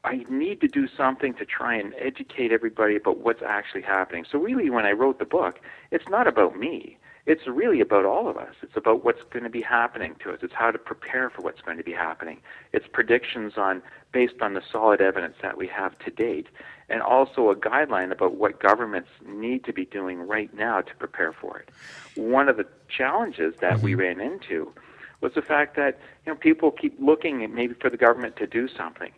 I 0.05 0.25
need 0.29 0.61
to 0.63 0.69
do 0.69 0.89
something 0.89 1.35
to 1.35 1.45
try 1.45 1.77
and 1.77 1.95
educate 1.97 2.51
everybody 2.51 2.97
about 2.97 3.19
what's 3.19 3.43
actually 3.43 3.83
happening. 3.83 4.25
So 4.31 4.39
really, 4.39 4.69
when 4.69 4.85
I 4.85 4.93
wrote 4.93 5.21
the 5.21 5.25
book, 5.25 5.61
it's 5.93 6.09
not 6.09 6.27
about 6.27 6.59
me. 6.59 6.99
It's 7.25 7.47
really 7.47 7.81
about 7.81 8.05
all 8.05 8.27
of 8.29 8.37
us. 8.37 8.55
It's 8.63 8.77
about 8.77 9.05
what's 9.05 9.23
going 9.31 9.45
to 9.45 9.51
be 9.51 9.61
happening 9.61 10.17
to 10.25 10.33
us. 10.33 10.41
It's 10.43 10.55
how 10.55 10.73
to 10.73 10.79
prepare 10.79 11.31
for 11.31 11.43
what's 11.43 11.61
going 11.61 11.77
to 11.77 11.85
be 11.85 11.93
happening. 11.93 12.41
It's 12.73 12.89
predictions 12.93 13.53
on 13.57 13.81
based 14.11 14.43
on 14.43 14.55
the 14.55 14.63
solid 14.73 15.01
evidence 15.01 15.37
that 15.41 15.57
we 15.57 15.69
have 15.69 15.97
to 16.01 16.11
date, 16.11 16.49
and 16.89 17.01
also 17.01 17.51
a 17.51 17.55
guideline 17.55 18.11
about 18.11 18.35
what 18.35 18.59
governments 18.59 19.09
need 19.25 19.63
to 19.65 19.73
be 19.73 19.85
doing 19.85 20.27
right 20.27 20.53
now 20.53 20.81
to 20.81 20.95
prepare 20.97 21.33
for 21.33 21.61
it. 21.61 21.69
One 22.17 22.49
of 22.49 22.57
the 22.57 22.67
challenges 22.89 23.55
that 23.61 23.79
we 23.79 23.93
mm-hmm. 23.93 24.01
ran 24.01 24.21
into 24.21 24.73
was 25.21 25.35
the 25.35 25.43
fact 25.43 25.77
that 25.77 26.01
you 26.27 26.33
know 26.33 26.37
people 26.37 26.73
keep 26.73 26.97
looking 26.99 27.55
maybe 27.55 27.75
for 27.75 27.89
the 27.89 27.97
government 27.97 28.35
to 28.39 28.49
do 28.49 28.67
something 28.67 29.13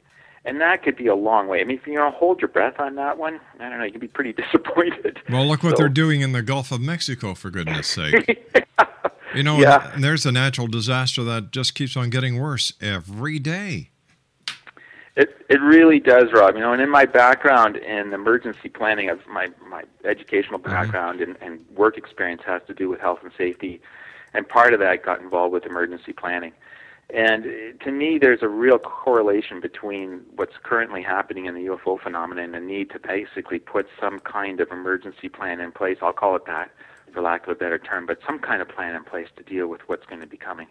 and 0.44 0.60
that 0.60 0.82
could 0.82 0.96
be 0.96 1.06
a 1.06 1.14
long 1.14 1.48
way. 1.48 1.60
I 1.60 1.64
mean, 1.64 1.78
if 1.78 1.86
you 1.86 1.94
know, 1.94 2.10
hold 2.10 2.40
your 2.40 2.48
breath 2.48 2.78
on 2.78 2.96
that 2.96 3.18
one, 3.18 3.40
I 3.60 3.68
don't 3.68 3.78
know, 3.78 3.84
you'd 3.84 4.00
be 4.00 4.08
pretty 4.08 4.32
disappointed. 4.42 5.18
Well, 5.30 5.46
look 5.46 5.62
what 5.62 5.76
So- 5.76 5.82
they're 5.82 5.88
doing 5.88 6.20
in 6.20 6.32
the 6.32 6.42
Gulf 6.42 6.70
of 6.72 6.80
Mexico, 6.80 7.34
for 7.34 7.50
goodness 7.50 7.86
sake. 7.88 8.46
You 9.34 9.42
know, 9.42 9.58
Yeah. 9.58 9.92
there's 9.98 10.24
a 10.26 10.32
natural 10.32 10.68
disaster 10.68 11.24
that 11.24 11.50
just 11.50 11.74
keeps 11.74 11.96
on 11.96 12.10
getting 12.10 12.38
worse 12.40 12.72
every 12.80 13.38
day. 13.38 13.90
It 15.16 15.44
it 15.48 15.60
really 15.60 16.00
does, 16.00 16.32
Rob. 16.32 16.56
You 16.56 16.60
know, 16.60 16.72
and 16.72 16.82
in 16.82 16.90
my 16.90 17.04
background 17.04 17.76
in 17.76 18.12
emergency 18.12 18.68
planning 18.68 19.08
of 19.10 19.20
my 19.28 19.48
my 19.68 19.84
educational 20.04 20.60
uh-huh. 20.64 20.74
background 20.74 21.20
and, 21.20 21.36
and 21.40 21.64
work 21.76 21.96
experience 21.96 22.42
has 22.46 22.62
to 22.66 22.74
do 22.74 22.88
with 22.88 23.00
health 23.00 23.20
and 23.22 23.30
safety, 23.38 23.80
and 24.34 24.48
part 24.48 24.74
of 24.74 24.80
that 24.80 25.04
got 25.04 25.20
involved 25.20 25.52
with 25.52 25.66
emergency 25.66 26.12
planning. 26.12 26.52
And 27.14 27.78
to 27.80 27.92
me, 27.92 28.18
there's 28.18 28.42
a 28.42 28.48
real 28.48 28.78
correlation 28.78 29.60
between 29.60 30.22
what's 30.34 30.54
currently 30.64 31.00
happening 31.00 31.46
in 31.46 31.54
the 31.54 31.66
UFO 31.66 32.00
phenomenon 32.00 32.46
and 32.46 32.54
the 32.54 32.60
need 32.60 32.90
to 32.90 32.98
basically 32.98 33.60
put 33.60 33.86
some 34.00 34.18
kind 34.18 34.58
of 34.58 34.72
emergency 34.72 35.28
plan 35.28 35.60
in 35.60 35.70
place. 35.70 35.98
I'll 36.02 36.12
call 36.12 36.34
it 36.34 36.44
that, 36.46 36.72
for 37.12 37.22
lack 37.22 37.44
of 37.44 37.50
a 37.50 37.54
better 37.54 37.78
term, 37.78 38.06
but 38.06 38.18
some 38.26 38.40
kind 38.40 38.60
of 38.60 38.68
plan 38.68 38.96
in 38.96 39.04
place 39.04 39.28
to 39.36 39.44
deal 39.44 39.68
with 39.68 39.82
what's 39.88 40.04
going 40.06 40.22
to 40.22 40.26
be 40.26 40.36
coming. 40.36 40.66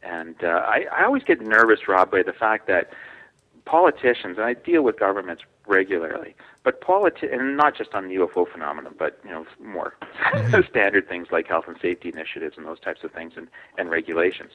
And 0.00 0.36
uh, 0.44 0.62
I, 0.64 0.86
I 0.92 1.04
always 1.04 1.24
get 1.24 1.40
nervous, 1.40 1.88
Rob, 1.88 2.12
by 2.12 2.22
the 2.22 2.32
fact 2.32 2.68
that 2.68 2.92
politicians, 3.64 4.38
and 4.38 4.46
I 4.46 4.54
deal 4.54 4.82
with 4.82 4.96
governments 4.96 5.42
regularly, 5.66 6.34
but 6.62 6.80
politi- 6.80 7.32
and 7.32 7.56
not 7.56 7.76
just 7.76 7.94
on 7.94 8.08
the 8.08 8.14
UFO 8.16 8.50
phenomenon, 8.50 8.94
but 8.98 9.18
you 9.24 9.30
know 9.30 9.46
more 9.62 9.96
standard 10.68 11.08
things 11.08 11.28
like 11.30 11.46
health 11.48 11.66
and 11.68 11.76
safety 11.80 12.08
initiatives 12.08 12.56
and 12.56 12.66
those 12.66 12.80
types 12.80 13.04
of 13.04 13.12
things 13.12 13.32
and, 13.36 13.48
and 13.78 13.90
regulations. 13.90 14.52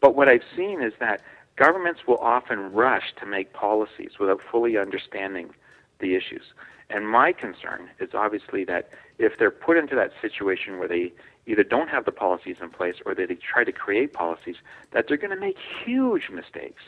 But 0.00 0.14
what 0.14 0.28
I've 0.28 0.44
seen 0.56 0.82
is 0.82 0.92
that 1.00 1.20
governments 1.56 2.02
will 2.06 2.18
often 2.18 2.72
rush 2.72 3.14
to 3.20 3.26
make 3.26 3.52
policies 3.52 4.12
without 4.20 4.40
fully 4.50 4.76
understanding 4.76 5.50
the 5.98 6.14
issues. 6.14 6.52
And 6.90 7.08
my 7.08 7.32
concern 7.32 7.88
is 7.98 8.10
obviously 8.14 8.64
that 8.64 8.90
if 9.18 9.38
they're 9.38 9.50
put 9.50 9.76
into 9.76 9.96
that 9.96 10.12
situation 10.20 10.78
where 10.78 10.88
they 10.88 11.12
either 11.46 11.64
don't 11.64 11.88
have 11.88 12.04
the 12.04 12.12
policies 12.12 12.56
in 12.60 12.70
place 12.70 12.96
or 13.04 13.14
they 13.14 13.26
try 13.26 13.64
to 13.64 13.72
create 13.72 14.12
policies, 14.12 14.56
that 14.92 15.08
they're 15.08 15.16
going 15.16 15.30
to 15.30 15.40
make 15.40 15.56
huge 15.84 16.30
mistakes 16.30 16.82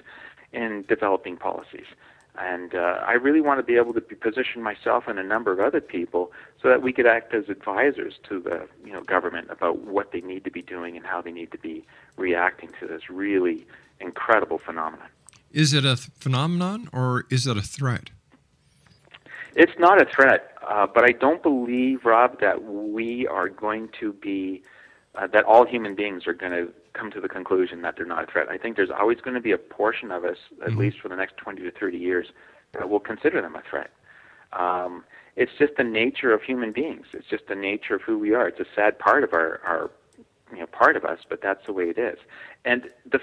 in 0.53 0.85
developing 0.89 1.37
policies. 1.37 1.87
And 2.41 2.75
uh, 2.75 3.01
I 3.07 3.15
really 3.15 3.41
want 3.41 3.59
to 3.59 3.65
be 3.65 3.77
able 3.77 3.93
to 3.95 4.01
position 4.01 4.63
myself 4.63 5.09
and 5.09 5.19
a 5.19 5.23
number 5.23 5.53
of 5.53 5.61
other 5.61 5.81
people 5.81 6.33
so 6.63 6.69
that 6.69 6.83
we 6.83 6.93
could 6.93 7.07
act 7.07 7.35
as 7.35 7.49
advisors 7.49 8.15
to 8.29 8.41
the 8.41 8.69
you 8.85 8.93
know 8.93 9.03
government 9.03 9.49
about 9.51 9.81
what 9.81 10.13
they 10.13 10.21
need 10.21 10.45
to 10.45 10.51
be 10.51 10.63
doing 10.63 10.97
and 10.97 11.05
how 11.05 11.21
they 11.21 11.33
need 11.33 11.51
to 11.53 11.59
be 11.59 11.85
reacting 12.17 12.71
to 12.81 12.87
this 12.87 13.11
really 13.11 13.67
incredible 14.01 14.59
phenomenon. 14.59 15.09
Is 15.53 15.73
it 15.73 15.85
a 15.85 15.97
th- 15.97 16.11
phenomenon 16.21 16.89
or 16.93 17.25
is 17.31 17.47
it 17.47 17.57
a 17.57 17.63
threat? 17.63 18.11
It's 19.55 19.79
not 19.79 20.01
a 20.01 20.05
threat, 20.05 20.53
uh, 20.67 20.87
but 20.87 21.05
I 21.05 21.13
don't 21.13 21.43
believe, 21.43 22.05
Rob, 22.05 22.41
that 22.41 22.63
we 22.63 23.27
are 23.27 23.49
going 23.49 23.89
to 23.99 24.13
be, 24.13 24.63
uh, 25.15 25.27
that 25.29 25.45
all 25.45 25.67
human 25.67 25.95
beings 25.95 26.27
are 26.27 26.35
going 26.35 26.53
to 26.53 26.73
come 26.99 27.11
to 27.13 27.21
the 27.21 27.29
conclusion 27.29 27.83
that 27.83 27.97
they're 27.97 28.07
not 28.07 28.25
a 28.25 28.27
threat. 28.27 28.49
I 28.49 28.59
think 28.59 28.77
there's 28.77 28.91
always 28.91 29.21
going 29.21 29.35
to 29.35 29.41
be 29.41 29.53
a 29.53 29.59
portion 29.59 30.11
of 30.11 30.25
us, 30.25 30.37
at 30.65 30.75
least 30.75 31.01
for 31.01 31.09
the 31.09 31.17
next 31.17 31.37
20 31.37 31.63
to 31.63 31.71
30 31.71 31.97
years, 31.97 32.27
that 32.73 32.89
will 32.89 33.01
consider 33.01 33.41
them 33.41 33.55
a 33.55 33.63
threat. 33.69 33.91
Um, 34.53 35.05
it's 35.37 35.53
just 35.59 35.75
the 35.77 35.85
nature 35.85 36.33
of 36.33 36.43
human 36.43 36.73
beings. 36.73 37.07
It's 37.13 37.29
just 37.29 37.47
the 37.47 37.55
nature 37.55 37.95
of 37.95 38.03
who 38.03 38.19
we 38.19 38.35
are. 38.35 38.49
It's 38.49 38.61
a 38.61 38.67
sad 38.75 38.99
part 38.99 39.23
of 39.23 39.33
our, 39.33 39.61
our 39.65 39.91
you 40.53 40.61
know, 40.61 40.67
part 40.67 40.97
of 40.97 41.05
us, 41.05 41.21
but 41.29 41.41
that's 41.43 41.65
the 41.67 41.73
way 41.73 41.85
it 41.85 41.99
is. 41.99 42.19
And 42.65 42.91
the, 43.11 43.21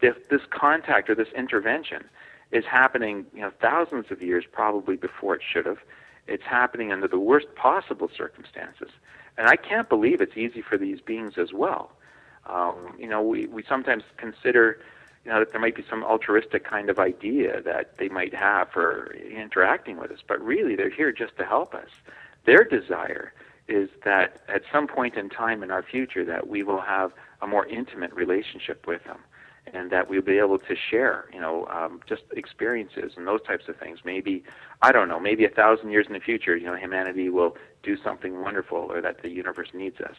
this, 0.00 0.14
this 0.30 0.40
contact 0.50 1.08
or 1.08 1.14
this 1.14 1.28
intervention 1.36 2.04
is 2.50 2.64
happening, 2.64 3.26
you 3.34 3.42
know, 3.42 3.52
thousands 3.60 4.06
of 4.10 4.22
years 4.22 4.44
probably 4.50 4.96
before 4.96 5.34
it 5.36 5.42
should 5.42 5.66
have. 5.66 5.78
It's 6.26 6.44
happening 6.44 6.92
under 6.92 7.08
the 7.08 7.18
worst 7.18 7.46
possible 7.54 8.10
circumstances. 8.14 8.90
And 9.38 9.48
I 9.48 9.56
can't 9.56 9.88
believe 9.88 10.20
it's 10.20 10.36
easy 10.36 10.62
for 10.62 10.76
these 10.76 11.00
beings 11.00 11.34
as 11.36 11.52
well. 11.52 11.92
Um, 12.46 12.94
you 12.98 13.08
know, 13.08 13.22
we, 13.22 13.46
we 13.46 13.62
sometimes 13.68 14.02
consider, 14.16 14.78
you 15.24 15.30
know, 15.30 15.38
that 15.38 15.52
there 15.52 15.60
might 15.60 15.76
be 15.76 15.84
some 15.88 16.02
altruistic 16.02 16.64
kind 16.64 16.90
of 16.90 16.98
idea 16.98 17.62
that 17.62 17.98
they 17.98 18.08
might 18.08 18.34
have 18.34 18.70
for 18.70 19.14
interacting 19.14 19.98
with 19.98 20.10
us, 20.10 20.18
but 20.26 20.40
really 20.40 20.76
they're 20.76 20.90
here 20.90 21.12
just 21.12 21.36
to 21.38 21.44
help 21.44 21.74
us. 21.74 21.88
Their 22.44 22.64
desire 22.64 23.32
is 23.68 23.88
that 24.04 24.42
at 24.48 24.62
some 24.72 24.88
point 24.88 25.14
in 25.14 25.28
time 25.28 25.62
in 25.62 25.70
our 25.70 25.82
future 25.82 26.24
that 26.24 26.48
we 26.48 26.62
will 26.62 26.80
have 26.80 27.12
a 27.40 27.46
more 27.46 27.66
intimate 27.66 28.12
relationship 28.12 28.86
with 28.86 29.04
them 29.04 29.18
and 29.72 29.90
that 29.90 30.10
we'll 30.10 30.22
be 30.22 30.38
able 30.38 30.58
to 30.58 30.74
share, 30.74 31.26
you 31.32 31.40
know, 31.40 31.66
um, 31.66 32.00
just 32.08 32.22
experiences 32.32 33.12
and 33.16 33.26
those 33.26 33.42
types 33.42 33.68
of 33.68 33.76
things. 33.76 34.00
Maybe, 34.04 34.42
I 34.82 34.90
don't 34.90 35.08
know, 35.08 35.20
maybe 35.20 35.44
a 35.44 35.48
thousand 35.48 35.90
years 35.90 36.06
in 36.08 36.14
the 36.14 36.20
future, 36.20 36.56
you 36.56 36.66
know, 36.66 36.74
humanity 36.74 37.28
will 37.28 37.56
do 37.82 37.96
something 38.02 38.40
wonderful 38.40 38.78
or 38.78 39.00
that 39.00 39.22
the 39.22 39.28
universe 39.30 39.68
needs 39.72 40.00
us. 40.00 40.16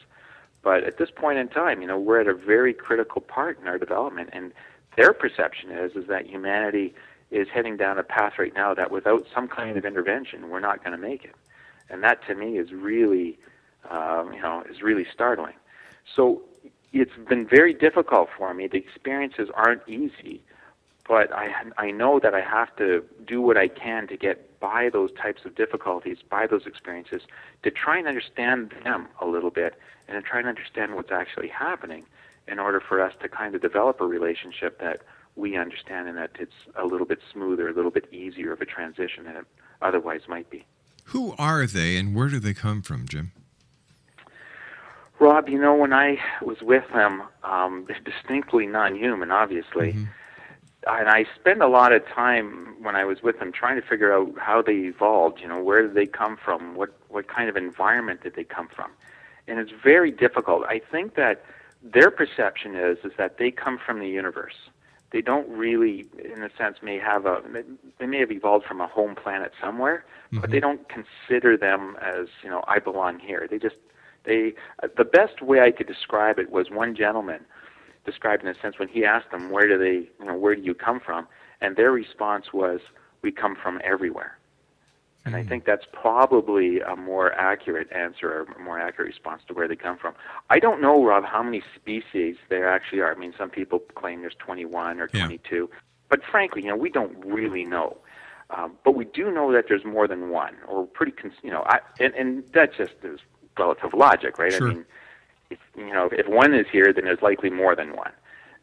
But 0.64 0.86
at 0.86 0.98
this 0.98 1.12
point 1.12 1.38
in 1.38 1.50
time, 1.50 1.82
you 1.82 1.88
know, 1.88 2.00
we're 2.00 2.22
at 2.22 2.28
a 2.28 2.34
very 2.34 2.74
critical 2.74 3.22
part 3.22 3.60
in 3.60 3.68
our 3.68 3.78
development, 3.78 4.30
and 4.34 4.54
their 4.96 5.14
perception 5.14 5.72
is 5.72 5.96
is 5.96 6.08
that 6.08 6.26
humanity 6.26 6.96
is 7.32 7.48
heading 7.50 7.78
down 7.78 7.98
a 7.98 8.04
path 8.04 8.34
right 8.38 8.54
now 8.54 8.74
that 8.74 8.92
without 8.92 9.26
some 9.34 9.48
kind 9.48 9.78
of 9.78 9.86
intervention, 9.86 10.50
we're 10.50 10.60
not 10.60 10.84
going 10.84 10.92
to 10.92 10.98
make 10.98 11.26
it. 11.26 11.36
And 11.90 12.04
that 12.04 12.26
to 12.28 12.36
me 12.36 12.58
is 12.58 12.72
really, 12.72 13.40
um, 13.90 14.34
you 14.34 14.42
know, 14.42 14.64
is 14.70 14.82
really 14.82 15.06
startling. 15.12 15.56
So 16.16 16.44
it's 16.94 17.12
been 17.28 17.46
very 17.46 17.74
difficult 17.74 18.30
for 18.38 18.54
me. 18.54 18.68
The 18.68 18.78
experiences 18.78 19.50
aren't 19.54 19.82
easy, 19.88 20.44
but 21.08 21.34
I 21.34 21.52
I 21.78 21.92
know 21.92 22.20
that 22.20 22.34
I 22.34 22.42
have 22.42 22.74
to 22.78 23.04
do 23.26 23.42
what 23.42 23.58
I 23.58 23.68
can 23.68 24.08
to 24.08 24.16
get 24.16 24.53
by 24.64 24.90
those 24.90 25.10
types 25.22 25.44
of 25.44 25.56
difficulties, 25.56 26.20
by 26.30 26.48
those 26.48 26.66
experiences, 26.66 27.24
to 27.64 27.70
try 27.70 27.98
and 27.98 28.08
understand 28.08 28.74
them 28.86 29.10
a 29.20 29.26
little 29.26 29.50
bit, 29.50 29.76
and 30.08 30.16
to 30.16 30.22
try 30.28 30.40
and 30.40 30.48
understand 30.48 30.96
what's 30.96 31.12
actually 31.12 31.50
happening, 31.50 32.06
in 32.48 32.60
order 32.60 32.80
for 32.80 33.02
us 33.02 33.12
to 33.22 33.28
kind 33.28 33.56
of 33.56 33.62
develop 33.62 34.00
a 34.00 34.06
relationship 34.06 34.80
that 34.80 35.02
we 35.36 35.58
understand 35.58 36.08
and 36.08 36.18
that 36.18 36.32
it's 36.40 36.54
a 36.82 36.86
little 36.86 37.06
bit 37.06 37.20
smoother, 37.32 37.68
a 37.68 37.74
little 37.74 37.92
bit 37.92 38.08
easier 38.14 38.54
of 38.54 38.62
a 38.62 38.66
transition 38.66 39.26
than 39.26 39.36
it 39.36 39.46
otherwise 39.82 40.22
might 40.30 40.50
be. 40.50 40.66
Who 41.06 41.36
are 41.38 41.68
they 41.68 41.98
and 41.98 42.16
where 42.16 42.30
do 42.30 42.40
they 42.40 42.54
come 42.54 42.82
from, 42.82 43.06
Jim? 43.06 43.34
Rob, 45.20 45.50
you 45.50 45.60
know, 45.60 45.76
when 45.76 45.92
I 45.92 46.20
was 46.42 46.62
with 46.62 46.86
them, 46.94 47.24
um, 47.44 47.84
they're 47.88 48.00
distinctly 48.06 48.66
non-human, 48.66 49.30
obviously. 49.30 49.98
And 50.88 51.10
I 51.10 51.26
spend 51.40 51.62
a 51.62 51.68
lot 51.68 51.94
of 51.94 52.06
time 52.08 52.76
when 52.82 52.96
I 52.96 53.06
was 53.06 53.24
with 53.24 53.40
them 53.40 53.52
trying 53.52 53.80
to 53.80 53.88
figure 53.88 54.14
out 54.14 54.34
how 54.38 54.62
they 54.62 54.74
evolved. 54.74 55.40
You 55.40 55.48
know, 55.48 55.62
where 55.62 55.82
did 55.82 55.94
they 55.94 56.06
come 56.06 56.38
from? 56.38 56.76
What 56.76 56.90
what 57.10 57.28
kind 57.28 57.50
of 57.50 57.56
environment 57.56 58.22
did 58.22 58.36
they 58.36 58.44
come 58.44 58.68
from? 58.68 58.92
And 59.48 59.60
it's 59.60 59.72
very 59.72 60.12
difficult. 60.12 60.64
I 60.66 60.80
think 60.80 61.16
that 61.16 61.44
their 61.82 62.12
perception 62.12 62.76
is 62.76 62.98
is 63.04 63.12
that 63.18 63.38
they 63.38 63.52
come 63.52 63.78
from 63.78 64.00
the 64.00 64.08
universe. 64.08 64.56
They 65.12 65.22
don't 65.22 65.48
really, 65.48 66.08
in 66.18 66.42
a 66.42 66.50
sense, 66.58 66.78
may 66.82 66.98
have 66.98 67.26
a 67.26 67.42
they 68.00 68.08
may 68.08 68.20
have 68.20 68.32
evolved 68.32 68.66
from 68.66 68.82
a 68.82 68.88
home 68.88 69.16
planet 69.16 69.52
somewhere, 69.62 70.04
but 70.32 70.50
they 70.50 70.58
mm-hmm. 70.58 70.62
don't 70.62 70.90
consider 70.90 71.56
them 71.56 71.98
as 72.02 72.28
you 72.42 72.50
know 72.50 72.64
I 72.68 72.80
belong 72.80 73.20
here. 73.20 73.48
They 73.50 73.60
just 73.60 73.76
they 74.24 74.54
the 74.98 75.06
best 75.06 75.42
way 75.42 75.62
I 75.62 75.72
could 75.72 75.88
describe 75.88 76.40
it 76.40 76.50
was 76.50 76.72
one 76.72 76.96
gentleman 76.96 77.46
described 78.06 78.44
in 78.44 78.50
a 78.50 78.56
sense 78.62 78.78
when 78.80 78.88
he 78.90 79.06
asked 79.06 79.32
them 79.32 79.50
where 79.50 79.68
do 79.68 79.78
they 79.78 80.08
you 80.20 80.26
know 80.26 80.36
where 80.36 80.56
do 80.56 80.62
you 80.62 80.74
come 80.74 81.00
from 81.00 81.28
and 81.62 81.76
their 81.76 81.92
response 81.92 82.52
was 82.54 82.80
we 83.22 83.32
come 83.32 83.56
from 83.56 83.80
everywhere 83.84 84.38
And 85.26 85.36
I 85.38 85.44
think 85.50 85.64
that's 85.64 85.86
probably 85.94 86.82
a 86.82 86.96
more 86.98 87.32
accurate 87.34 87.90
answer 87.94 88.28
or 88.30 88.42
a 88.44 88.60
more 88.60 88.78
accurate 88.78 89.08
response 89.08 89.42
to 89.48 89.54
where 89.54 89.70
they 89.70 89.78
come 89.78 89.98
from. 89.98 90.14
I 90.50 90.60
don't 90.60 90.82
know, 90.82 91.02
Rob, 91.10 91.24
how 91.24 91.42
many 91.42 91.62
species 91.80 92.36
there 92.50 92.68
actually 92.70 93.00
are. 93.00 93.16
I 93.16 93.18
mean, 93.18 93.34
some 93.38 93.50
people 93.50 93.80
claim 93.96 94.20
there's 94.20 94.36
21 94.36 95.00
or 95.00 95.10
Yeah. 95.14 95.26
22, 95.28 95.70
but 96.10 96.20
frankly, 96.30 96.62
you 96.64 96.68
know, 96.68 96.76
we 96.76 96.90
don't 96.90 97.16
really 97.26 97.64
know. 97.64 97.90
Um, 98.50 98.74
but 98.84 98.96
we 98.96 99.06
do 99.06 99.32
know 99.32 99.54
that 99.54 99.66
there's 99.70 99.86
more 99.86 100.08
than 100.10 100.30
one, 100.30 100.56
or 100.68 100.86
pretty, 100.86 101.14
cons- 101.14 101.42
you 101.42 101.52
know, 101.52 101.64
I, 101.68 101.80
and, 102.02 102.14
and 102.16 102.44
that 102.54 102.74
just 102.76 102.96
is 103.04 103.20
relative 103.58 103.94
logic, 103.94 104.38
right? 104.38 104.52
Sure. 104.52 104.70
I 104.72 104.74
mean, 104.74 104.86
if, 105.54 105.60
you 105.78 105.94
know, 105.94 106.10
if 106.12 106.28
one 106.28 106.54
is 106.54 106.68
here, 106.72 106.92
then 106.94 107.06
there's 107.06 107.22
likely 107.22 107.50
more 107.50 107.76
than 107.76 107.96
one. 107.96 108.12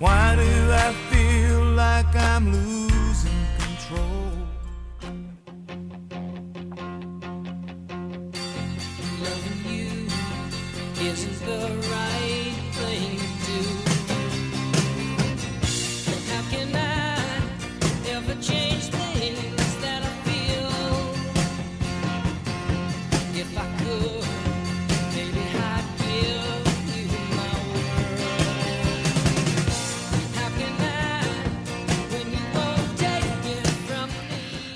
Why 0.00 0.34
do 0.34 0.72
I 0.72 0.94
feel 1.10 1.62
like 1.62 2.16
I'm 2.16 2.50
losing 2.50 2.79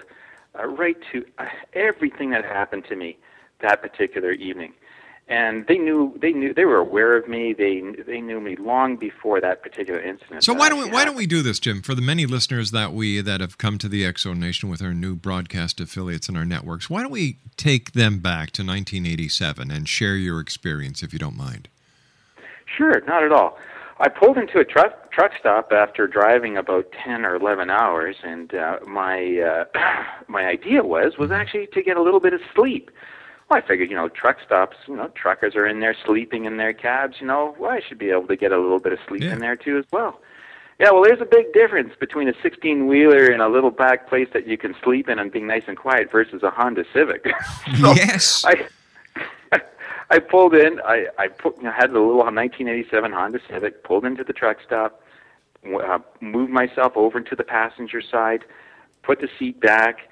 uh, 0.57 0.65
right 0.65 0.97
to 1.11 1.23
uh, 1.37 1.45
everything 1.73 2.31
that 2.31 2.43
happened 2.45 2.85
to 2.85 2.95
me 2.95 3.17
that 3.59 3.81
particular 3.81 4.31
evening. 4.31 4.73
And 5.29 5.67
they 5.67 5.77
knew 5.77 6.17
they 6.19 6.33
knew 6.33 6.53
they 6.55 6.65
were 6.65 6.77
aware 6.77 7.15
of 7.15 7.27
me. 7.27 7.53
They 7.53 7.81
they 8.05 8.19
knew 8.19 8.41
me 8.41 8.55
long 8.55 8.97
before 8.97 9.39
that 9.39 9.61
particular 9.61 10.01
incident. 10.01 10.43
so 10.43 10.53
why 10.53 10.69
don't 10.69 10.79
we 10.79 10.89
why 10.89 11.05
don't 11.05 11.15
we 11.15 11.27
do 11.27 11.43
this 11.43 11.59
jim 11.59 11.83
for 11.83 11.93
the 11.93 12.01
many 12.01 12.25
listeners 12.25 12.71
that 12.71 12.93
we 12.93 13.21
that 13.21 13.39
have 13.39 13.59
come 13.59 13.77
to 13.77 13.87
the 13.87 14.03
x 14.03 14.23
zone 14.23 14.39
nation 14.39 14.69
with 14.69 14.81
our 14.81 14.93
new 14.93 15.15
broadcast 15.15 15.79
affiliates 15.79 16.27
and 16.27 16.35
our 16.35 16.45
networks 16.45 16.89
why 16.89 17.03
don't 17.03 17.11
we 17.11 17.37
take 17.57 17.91
them 17.91 18.17
back 18.17 18.49
to 18.49 18.63
1987 18.63 19.69
and 19.69 19.87
share 19.87 20.15
your 20.15 20.39
experience 20.39 21.03
if 21.03 21.13
you 21.13 21.19
don't 21.19 21.37
mind 21.37 21.69
Sure, 22.77 23.01
not 23.07 23.23
at 23.23 23.31
all. 23.31 23.57
I 23.99 24.07
pulled 24.07 24.37
into 24.37 24.59
a 24.59 24.65
truck 24.65 25.11
truck 25.11 25.31
stop 25.39 25.71
after 25.71 26.07
driving 26.07 26.55
about 26.55 26.91
ten 26.91 27.25
or 27.25 27.35
eleven 27.35 27.69
hours, 27.69 28.15
and 28.23 28.53
uh, 28.53 28.79
my 28.87 29.39
uh, 29.39 29.65
my 30.27 30.45
idea 30.45 30.83
was 30.83 31.17
was 31.17 31.31
actually 31.31 31.67
to 31.73 31.81
get 31.81 31.97
a 31.97 32.01
little 32.01 32.19
bit 32.19 32.33
of 32.33 32.41
sleep. 32.55 32.91
Well, 33.49 33.59
I 33.63 33.67
figured, 33.67 33.89
you 33.89 33.95
know, 33.95 34.09
truck 34.09 34.37
stops, 34.45 34.77
you 34.87 34.95
know, 34.95 35.07
truckers 35.15 35.55
are 35.55 35.65
in 35.65 35.79
there 35.79 35.95
sleeping 36.05 36.45
in 36.45 36.57
their 36.57 36.73
cabs. 36.73 37.17
You 37.19 37.27
know, 37.27 37.55
well, 37.57 37.71
I 37.71 37.81
should 37.81 37.97
be 37.97 38.11
able 38.11 38.27
to 38.27 38.35
get 38.35 38.51
a 38.51 38.59
little 38.59 38.79
bit 38.79 38.93
of 38.93 38.99
sleep 39.07 39.23
Yeah. 39.23 39.33
in 39.33 39.39
there 39.39 39.55
too 39.55 39.77
as 39.77 39.85
well. 39.91 40.21
Yeah, 40.79 40.91
well, 40.91 41.03
there's 41.03 41.19
a 41.19 41.25
big 41.25 41.51
difference 41.51 41.93
between 41.99 42.29
a 42.29 42.33
16 42.41 42.87
wheeler 42.87 43.25
in 43.29 43.41
a 43.41 43.49
little 43.49 43.71
back 43.71 44.07
place 44.07 44.29
that 44.33 44.47
you 44.47 44.57
can 44.57 44.75
sleep 44.83 45.09
in 45.09 45.19
and 45.19 45.31
being 45.31 45.47
nice 45.47 45.63
and 45.67 45.75
quiet 45.75 46.09
versus 46.11 46.41
a 46.43 46.49
Honda 46.51 46.85
Civic. 46.93 47.25
So 47.81 47.93
yes. 47.93 48.45
I 48.45 48.67
I 50.11 50.19
pulled 50.19 50.53
in. 50.55 50.79
I 50.85 51.07
I 51.17 51.27
put, 51.27 51.57
you 51.57 51.63
know, 51.63 51.71
had 51.71 51.89
the 51.91 51.99
little 51.99 52.17
1987 52.17 53.11
Honda 53.11 53.39
Civic. 53.49 53.83
Pulled 53.83 54.05
into 54.05 54.23
the 54.23 54.33
truck 54.33 54.57
stop. 54.65 55.01
Uh, 55.65 55.99
moved 56.21 56.51
myself 56.51 56.93
over 56.95 57.19
to 57.19 57.35
the 57.35 57.43
passenger 57.43 58.01
side. 58.01 58.45
Put 59.03 59.19
the 59.21 59.29
seat 59.37 59.59
back. 59.59 60.09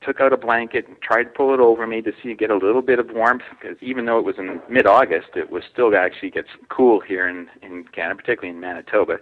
Took 0.00 0.20
out 0.20 0.32
a 0.32 0.36
blanket. 0.36 0.86
and 0.86 1.00
Tried 1.00 1.24
to 1.24 1.30
pull 1.30 1.52
it 1.54 1.60
over 1.60 1.86
me 1.86 2.00
to 2.02 2.12
see 2.22 2.32
get 2.34 2.50
a 2.50 2.56
little 2.56 2.82
bit 2.82 2.98
of 2.98 3.10
warmth 3.10 3.42
because 3.50 3.76
even 3.82 4.06
though 4.06 4.18
it 4.18 4.24
was 4.24 4.38
in 4.38 4.60
mid-August, 4.68 5.28
it 5.34 5.50
was 5.50 5.64
still 5.70 5.94
actually 5.96 6.30
gets 6.30 6.48
cool 6.68 7.00
here 7.00 7.26
in 7.28 7.48
in 7.62 7.84
Canada, 7.84 8.16
particularly 8.16 8.54
in 8.54 8.60
Manitoba. 8.60 9.18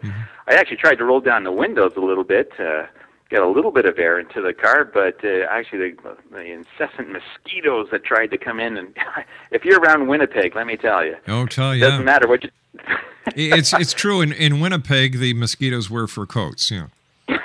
I 0.49 0.55
actually 0.55 0.77
tried 0.77 0.97
to 0.97 1.05
roll 1.05 1.21
down 1.21 1.45
the 1.45 1.53
windows 1.53 1.93
a 1.97 2.01
little 2.01 2.25
bit. 2.25 2.53
Uh, 2.59 2.87
get 3.29 3.43
a 3.43 3.49
little 3.49 3.73
bit 3.73 3.87
of 3.87 3.99
air 3.99 4.21
into 4.21 4.41
the 4.41 4.53
car, 4.53 4.85
but 4.85 5.19
uh, 5.25 5.47
actually 5.51 5.91
the, 5.93 6.17
the 6.31 6.43
incessant 6.45 7.09
mosquitoes 7.11 7.89
that 7.91 8.05
tried 8.05 8.29
to 8.31 8.39
come 8.39 8.61
in, 8.61 8.77
and 8.77 8.95
if 9.51 9.65
you're 9.65 9.81
around 9.81 10.07
Winnipeg, 10.07 10.55
let 10.55 10.65
me 10.67 10.77
tell 10.77 11.05
you, 11.05 11.17
Oh, 11.27 11.45
tell 11.47 11.75
you. 11.75 11.81
doesn't 11.81 12.05
matter 12.05 12.29
what 12.29 12.45
you. 12.45 12.51
it's 13.35 13.73
it's 13.73 13.93
true. 13.95 14.21
In 14.21 14.33
in 14.33 14.61
Winnipeg, 14.61 15.19
the 15.19 15.33
mosquitoes 15.35 15.91
wear 15.91 16.07
fur 16.07 16.27
coats. 16.27 16.71
Yeah. 16.71 16.87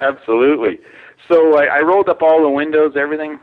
Absolutely. 0.00 0.78
So 1.28 1.56
I, 1.56 1.78
I 1.78 1.80
rolled 1.80 2.08
up 2.08 2.22
all 2.22 2.42
the 2.42 2.50
windows, 2.50 2.94
everything, 2.96 3.40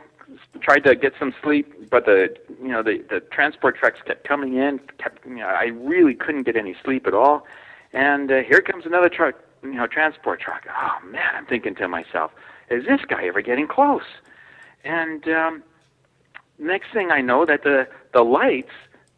tried 0.60 0.84
to 0.84 0.94
get 0.94 1.12
some 1.18 1.34
sleep, 1.42 1.90
but 1.90 2.04
the 2.04 2.34
you 2.60 2.68
know 2.68 2.82
the 2.82 3.04
the 3.10 3.20
transport 3.20 3.76
trucks 3.76 3.98
kept 4.06 4.26
coming 4.26 4.56
in. 4.56 4.80
Kept 4.98 5.24
you 5.26 5.36
know 5.36 5.46
I 5.46 5.64
really 5.74 6.14
couldn't 6.14 6.44
get 6.44 6.56
any 6.56 6.74
sleep 6.84 7.06
at 7.06 7.14
all, 7.14 7.46
and 7.92 8.30
uh, 8.30 8.42
here 8.42 8.60
comes 8.60 8.86
another 8.86 9.08
truck, 9.08 9.34
you 9.62 9.74
know, 9.74 9.86
transport 9.86 10.40
truck. 10.40 10.66
Oh 10.70 11.06
man, 11.06 11.34
I'm 11.34 11.46
thinking 11.46 11.74
to 11.76 11.88
myself, 11.88 12.30
is 12.70 12.84
this 12.86 13.00
guy 13.08 13.24
ever 13.24 13.42
getting 13.42 13.66
close? 13.66 14.02
And 14.84 15.26
um, 15.28 15.62
next 16.58 16.92
thing 16.92 17.10
I 17.10 17.20
know, 17.20 17.44
that 17.46 17.64
the 17.64 17.88
the 18.12 18.22
lights, 18.22 18.72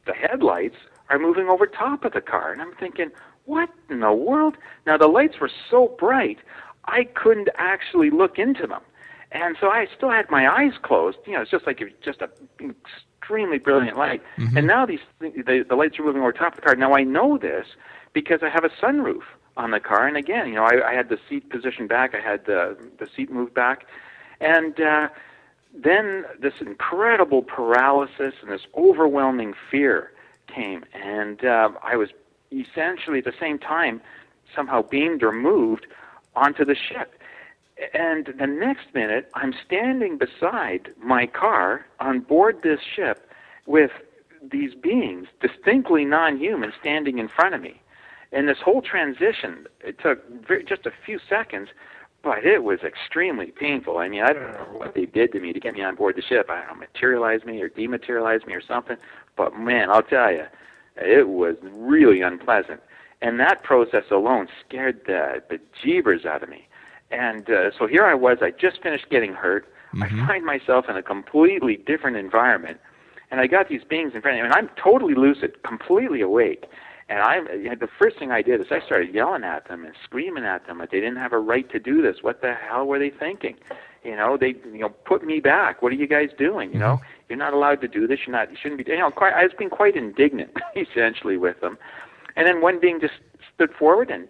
the 0.07 0.14
headlights, 0.14 0.77
are 1.11 1.18
moving 1.18 1.48
over 1.48 1.66
top 1.66 2.05
of 2.05 2.12
the 2.12 2.20
car, 2.20 2.53
and 2.53 2.62
I'm 2.62 2.74
thinking, 2.74 3.11
what 3.44 3.68
in 3.90 4.00
the 4.00 4.12
world? 4.12 4.57
Now 4.87 4.96
the 4.96 5.09
lights 5.09 5.38
were 5.40 5.50
so 5.70 5.94
bright, 5.98 6.38
I 6.87 7.05
couldn't 7.05 7.49
actually 7.57 8.11
look 8.11 8.38
into 8.38 8.66
them, 8.66 8.83
and 9.33 9.57
so 9.61 9.68
I 9.68 9.87
still 9.97 10.11
had 10.11 10.31
my 10.31 10.49
eyes 10.49 10.73
closed. 10.83 11.18
You 11.27 11.35
know, 11.35 11.42
it's 11.42 11.51
just 11.51 11.66
like 11.66 11.81
it 11.81 11.85
was 11.85 11.94
just 12.05 12.20
a 12.23 12.31
extremely 12.61 13.59
brilliant 13.59 13.97
light. 13.97 14.23
And 14.57 14.66
now 14.66 14.87
these 14.87 15.01
the, 15.20 15.64
the 15.68 15.77
lights 15.77 15.99
are 15.99 16.05
moving 16.05 16.23
over 16.23 16.33
top 16.33 16.55
of 16.55 16.57
the 16.57 16.62
car. 16.62 16.77
Now 16.77 16.94
I 16.94 17.05
know 17.05 17.38
this 17.38 17.66
because 18.12 18.42
I 18.42 18.49
have 18.49 18.64
a 18.64 18.70
sunroof 18.70 19.23
on 19.57 19.70
the 19.70 19.81
car, 19.81 20.07
and 20.07 20.16
again, 20.16 20.49
you 20.49 20.55
know, 20.55 20.64
I, 20.64 20.90
I 20.90 20.94
had 20.94 21.09
the 21.09 21.18
seat 21.29 21.49
positioned 21.51 21.88
back, 21.88 22.14
I 22.14 22.20
had 22.20 22.47
the 22.47 22.77
the 22.99 23.07
seat 23.14 23.31
moved 23.31 23.55
back, 23.55 23.87
and. 24.40 24.81
uh 24.81 25.09
then 25.77 26.25
this 26.38 26.55
incredible 26.61 27.42
paralysis 27.42 28.35
and 28.42 28.49
this 28.49 28.64
overwhelming 28.77 29.55
fear 29.73 30.12
came, 30.47 30.85
and 30.94 31.44
uh, 31.44 31.70
I 31.83 31.97
was 31.97 32.11
essentially 32.53 33.18
at 33.18 33.25
the 33.25 33.35
same 33.40 33.59
time 33.59 34.01
somehow 34.55 34.83
beamed 34.83 35.25
or 35.25 35.33
moved 35.33 35.88
onto 36.37 36.64
the 36.64 36.75
ship. 36.75 37.14
And 37.92 38.33
the 38.38 38.47
next 38.47 38.94
minute, 38.94 39.31
I'm 39.35 39.53
standing 39.66 40.16
beside 40.18 40.90
my 41.03 41.27
car 41.27 41.87
on 42.01 42.20
board 42.20 42.62
this 42.62 42.81
ship 42.81 43.29
with 43.66 43.90
these 44.42 44.75
beings, 44.75 45.27
distinctly 45.40 46.05
non-human, 46.05 46.73
standing 46.81 47.18
in 47.18 47.29
front 47.29 47.55
of 47.55 47.61
me. 47.62 47.81
And 48.31 48.49
this 48.49 48.59
whole 48.59 48.83
transition, 48.83 49.66
it 49.81 49.99
took 49.99 50.47
just 50.68 50.87
a 50.87 50.92
few 51.05 51.18
seconds, 51.29 51.70
but 52.23 52.44
it 52.44 52.64
was 52.64 52.81
extremely 52.81 53.47
painful. 53.47 53.99
I 53.99 54.09
mean, 54.09 54.23
I 54.23 54.33
don't 54.33 54.53
know 54.53 54.68
what 54.73 54.94
they 54.94 55.07
did 55.07 55.33
to 55.33 55.40
me 55.40 55.53
to 55.53 55.61
get 55.61 55.75
me 55.75 55.83
on 55.83 55.94
board 55.94 56.16
the 56.16 56.23
ship. 56.23 56.51
I 56.51 56.61
don't 56.61 56.68
know, 56.68 56.75
materialize 56.75 57.44
me 57.44 57.61
or 57.61 57.68
dematerialize 57.68 58.47
me 58.47 58.55
or 58.55 58.62
something. 58.62 58.97
But 59.37 59.57
man, 59.59 59.90
I'll 59.90 60.03
tell 60.03 60.33
you, 60.33 60.47
it 60.97 61.29
was 61.29 61.57
really 61.62 62.23
unpleasant. 62.23 62.81
And 63.22 63.40
that 63.40 63.62
process 63.62 64.05
alone 64.11 64.48
scared 64.66 65.00
the 65.07 65.42
bejeebers 65.50 66.27
out 66.27 66.42
of 66.42 66.48
me. 66.48 66.68
And 67.11 67.48
uh, 67.48 67.70
so 67.79 67.87
here 67.87 68.05
I 68.05 68.14
was, 68.14 68.38
I 68.42 68.50
just 68.50 68.83
finished 68.83 69.07
getting 69.11 69.33
hurt. 69.33 69.66
I 70.03 70.09
find 70.27 70.44
myself 70.44 70.87
in 70.88 70.96
a 70.96 71.03
completely 71.03 71.77
different 71.77 72.16
environment. 72.16 72.81
And 73.31 73.40
I 73.40 73.46
got 73.46 73.68
these 73.68 73.83
beings 73.88 74.12
in 74.14 74.22
front 74.22 74.38
of 74.38 74.42
me, 74.42 74.46
and 74.46 74.53
I'm 74.53 74.68
totally 74.83 75.14
lucid, 75.14 75.62
completely 75.62 76.20
awake. 76.20 76.66
And 77.09 77.20
I, 77.20 77.40
you 77.55 77.68
know, 77.68 77.74
the 77.79 77.88
first 77.98 78.18
thing 78.18 78.31
I 78.31 78.40
did 78.40 78.61
is 78.61 78.68
I 78.70 78.81
started 78.85 79.14
yelling 79.14 79.44
at 79.44 79.68
them 79.68 79.85
and 79.85 79.94
screaming 80.05 80.44
at 80.44 80.66
them 80.66 80.79
that 80.79 80.90
they 80.90 81.00
didn't 81.00 81.16
have 81.16 81.33
a 81.33 81.38
right 81.38 81.68
to 81.70 81.79
do 81.79 82.00
this. 82.00 82.18
What 82.22 82.40
the 82.40 82.55
hell 82.55 82.87
were 82.87 82.98
they 82.98 83.11
thinking? 83.11 83.57
You 84.03 84.16
know, 84.16 84.37
they, 84.38 84.55
you 84.64 84.81
know, 84.81 84.88
put 84.88 85.24
me 85.24 85.40
back. 85.40 85.83
What 85.83 85.92
are 85.92 85.96
you 85.96 86.07
guys 86.07 86.31
doing? 86.38 86.72
You 86.72 86.79
know, 86.79 87.00
you're 87.29 87.38
not 87.38 87.53
allowed 87.53 87.81
to 87.83 87.88
do 87.88 88.07
this. 88.07 88.20
You're 88.27 88.37
not. 88.37 88.50
You 88.50 88.57
shouldn't 88.61 88.85
be. 88.85 88.90
You 88.90 88.98
know, 88.98 89.11
quite, 89.11 89.35
I 89.35 89.42
was 89.42 89.53
being 89.59 89.70
quite 89.70 89.96
indignant, 89.96 90.50
essentially, 90.77 91.37
with 91.37 91.61
them. 91.61 91.79
And 92.37 92.47
then 92.47 92.61
one 92.61 92.81
being 92.81 93.01
just 93.01 93.14
stood 93.55 93.73
forward, 93.73 94.11
and 94.11 94.29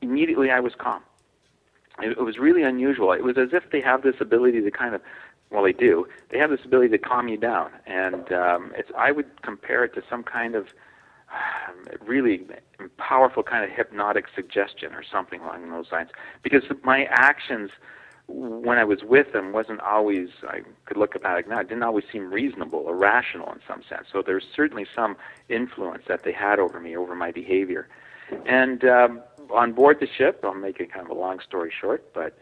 immediately 0.00 0.50
I 0.50 0.60
was 0.60 0.72
calm. 0.78 1.02
It, 2.02 2.18
it 2.18 2.22
was 2.22 2.38
really 2.38 2.62
unusual. 2.62 3.12
It 3.12 3.22
was 3.22 3.36
as 3.38 3.50
if 3.52 3.70
they 3.70 3.80
have 3.80 4.02
this 4.02 4.16
ability 4.20 4.60
to 4.62 4.70
kind 4.70 4.94
of, 4.94 5.00
well, 5.50 5.62
they 5.62 5.72
do. 5.72 6.06
They 6.30 6.38
have 6.38 6.50
this 6.50 6.64
ability 6.64 6.88
to 6.90 6.98
calm 6.98 7.28
you 7.28 7.36
down, 7.36 7.70
and 7.86 8.32
um, 8.32 8.72
it's. 8.76 8.90
I 8.96 9.12
would 9.12 9.42
compare 9.42 9.84
it 9.84 9.94
to 9.94 10.02
some 10.10 10.24
kind 10.24 10.56
of 10.56 10.66
um, 11.30 12.06
really 12.06 12.46
powerful 12.98 13.42
kind 13.42 13.64
of 13.64 13.70
hypnotic 13.70 14.26
suggestion 14.34 14.92
or 14.92 15.02
something 15.04 15.40
along 15.40 15.70
those 15.70 15.92
lines. 15.92 16.10
Because 16.42 16.62
my 16.82 17.06
actions 17.10 17.70
when 18.26 18.78
I 18.78 18.84
was 18.84 19.00
with 19.02 19.32
them 19.32 19.52
wasn't 19.52 19.80
always. 19.80 20.28
I 20.48 20.60
could 20.86 20.96
look 20.96 21.14
about 21.14 21.38
it 21.40 21.48
now. 21.48 21.60
It 21.60 21.68
didn't 21.68 21.82
always 21.82 22.04
seem 22.10 22.32
reasonable 22.32 22.80
or 22.80 22.96
rational 22.96 23.52
in 23.52 23.60
some 23.68 23.82
sense. 23.88 24.06
So 24.12 24.22
there's 24.24 24.44
certainly 24.54 24.86
some 24.94 25.16
influence 25.48 26.04
that 26.08 26.24
they 26.24 26.32
had 26.32 26.58
over 26.58 26.80
me, 26.80 26.96
over 26.96 27.14
my 27.14 27.30
behavior. 27.30 27.88
And 28.46 28.84
um, 28.84 29.20
on 29.52 29.72
board 29.72 29.98
the 30.00 30.06
ship, 30.06 30.40
I'll 30.42 30.54
make 30.54 30.80
it 30.80 30.92
kind 30.92 31.04
of 31.04 31.16
a 31.16 31.20
long 31.20 31.40
story 31.40 31.72
short, 31.78 32.12
but 32.14 32.38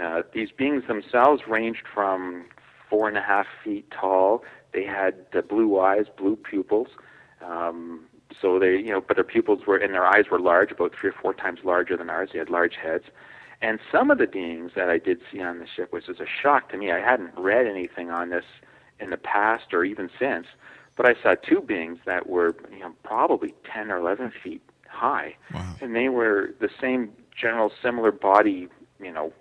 uh, 0.00 0.22
these 0.32 0.50
beings 0.50 0.84
themselves 0.88 1.42
ranged 1.48 1.84
from 1.92 2.46
four 2.90 3.08
and 3.08 3.16
a 3.16 3.22
half 3.22 3.46
feet 3.62 3.90
tall. 3.90 4.44
They 4.72 4.84
had 4.84 5.14
uh, 5.34 5.40
blue 5.40 5.78
eyes, 5.78 6.06
blue 6.16 6.36
pupils. 6.36 6.88
Um, 7.42 8.06
so 8.40 8.58
they, 8.58 8.76
you 8.76 8.90
know, 8.90 9.00
but 9.00 9.16
their 9.16 9.24
pupils 9.24 9.60
were 9.66 9.76
and 9.76 9.94
their 9.94 10.06
eyes 10.06 10.24
were 10.30 10.40
large, 10.40 10.72
about 10.72 10.92
three 11.00 11.10
or 11.10 11.14
four 11.20 11.34
times 11.34 11.60
larger 11.64 11.96
than 11.96 12.10
ours. 12.10 12.30
They 12.32 12.38
had 12.38 12.50
large 12.50 12.74
heads. 12.82 13.04
And 13.64 13.80
some 13.90 14.10
of 14.10 14.18
the 14.18 14.26
beings 14.26 14.72
that 14.76 14.90
I 14.90 14.98
did 14.98 15.22
see 15.32 15.40
on 15.40 15.58
the 15.58 15.66
ship, 15.66 15.90
which 15.90 16.06
was 16.06 16.20
a 16.20 16.26
shock 16.26 16.68
to 16.68 16.76
me, 16.76 16.92
I 16.92 17.00
hadn't 17.00 17.32
read 17.34 17.66
anything 17.66 18.10
on 18.10 18.28
this 18.28 18.44
in 19.00 19.08
the 19.08 19.16
past 19.16 19.72
or 19.72 19.84
even 19.84 20.10
since, 20.18 20.46
but 20.96 21.06
I 21.06 21.14
saw 21.22 21.34
two 21.34 21.62
beings 21.62 21.98
that 22.04 22.28
were, 22.28 22.54
you 22.70 22.80
know, 22.80 22.92
probably 23.04 23.54
10 23.64 23.90
or 23.90 23.96
11 23.96 24.32
feet 24.42 24.60
high, 24.86 25.36
and 25.80 25.96
they 25.96 26.10
were 26.10 26.54
the 26.60 26.68
same 26.78 27.10
general 27.34 27.72
similar 27.82 28.12
body, 28.12 28.68
you 29.00 29.10
know, 29.10 29.32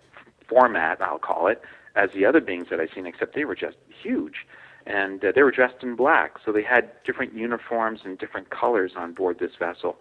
format, 0.47 1.01
I'll 1.01 1.19
call 1.19 1.47
it, 1.47 1.62
as 1.97 2.12
the 2.13 2.25
other 2.25 2.39
beings 2.39 2.67
that 2.69 2.79
I've 2.79 2.93
seen, 2.95 3.05
except 3.05 3.36
they 3.36 3.43
were 3.43 3.55
just 3.55 3.75
huge. 3.89 4.47
And 4.86 5.23
uh, 5.25 5.33
they 5.36 5.43
were 5.43 5.51
dressed 5.51 5.83
in 5.83 5.97
black, 5.97 6.38
so 6.45 6.53
they 6.53 6.63
had 6.63 6.91
different 7.03 7.33
uniforms 7.33 7.99
and 8.05 8.17
different 8.17 8.51
colors 8.51 8.93
on 8.95 9.12
board 9.12 9.39
this 9.39 9.55
vessel. 9.59 9.97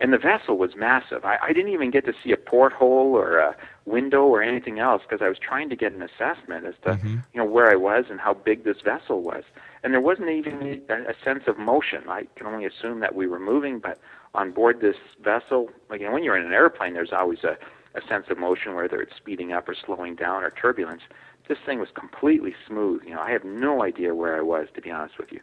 And 0.00 0.14
the 0.14 0.18
vessel 0.18 0.56
was 0.56 0.74
massive. 0.76 1.26
I, 1.26 1.36
I 1.42 1.52
didn't 1.52 1.72
even 1.72 1.90
get 1.90 2.06
to 2.06 2.14
see 2.24 2.32
a 2.32 2.36
porthole 2.38 3.14
or 3.14 3.38
a 3.38 3.54
window 3.84 4.24
or 4.24 4.42
anything 4.42 4.78
else 4.78 5.02
because 5.02 5.22
I 5.22 5.28
was 5.28 5.38
trying 5.38 5.68
to 5.68 5.76
get 5.76 5.92
an 5.92 6.02
assessment 6.02 6.64
as 6.64 6.74
to 6.84 6.98
you 7.34 7.38
know 7.38 7.44
where 7.44 7.70
I 7.70 7.76
was 7.76 8.06
and 8.08 8.18
how 8.18 8.32
big 8.32 8.64
this 8.64 8.80
vessel 8.80 9.20
was. 9.22 9.44
And 9.82 9.92
there 9.92 10.00
wasn't 10.00 10.30
even 10.30 10.82
a, 10.88 10.94
a 10.94 11.14
sense 11.22 11.44
of 11.46 11.58
motion. 11.58 12.04
I 12.08 12.26
can 12.34 12.46
only 12.46 12.64
assume 12.64 13.00
that 13.00 13.14
we 13.14 13.26
were 13.26 13.38
moving, 13.38 13.78
but 13.78 14.00
on 14.34 14.52
board 14.52 14.80
this 14.80 14.96
vessel, 15.22 15.68
like 15.90 16.00
you 16.00 16.06
know, 16.06 16.12
when 16.12 16.24
you're 16.24 16.36
in 16.36 16.46
an 16.46 16.52
airplane, 16.52 16.94
there's 16.94 17.12
always 17.12 17.44
a, 17.44 17.58
a 17.94 18.00
sense 18.08 18.26
of 18.30 18.38
motion, 18.38 18.74
whether 18.74 19.02
it's 19.02 19.16
speeding 19.16 19.52
up 19.52 19.68
or 19.68 19.74
slowing 19.74 20.14
down 20.14 20.42
or 20.42 20.50
turbulence. 20.50 21.02
This 21.46 21.58
thing 21.66 21.78
was 21.78 21.88
completely 21.92 22.54
smooth. 22.66 23.02
You 23.04 23.14
know, 23.14 23.20
I 23.20 23.32
have 23.32 23.44
no 23.44 23.82
idea 23.82 24.14
where 24.14 24.36
I 24.36 24.40
was, 24.40 24.68
to 24.74 24.80
be 24.80 24.90
honest 24.90 25.18
with 25.18 25.32
you, 25.32 25.40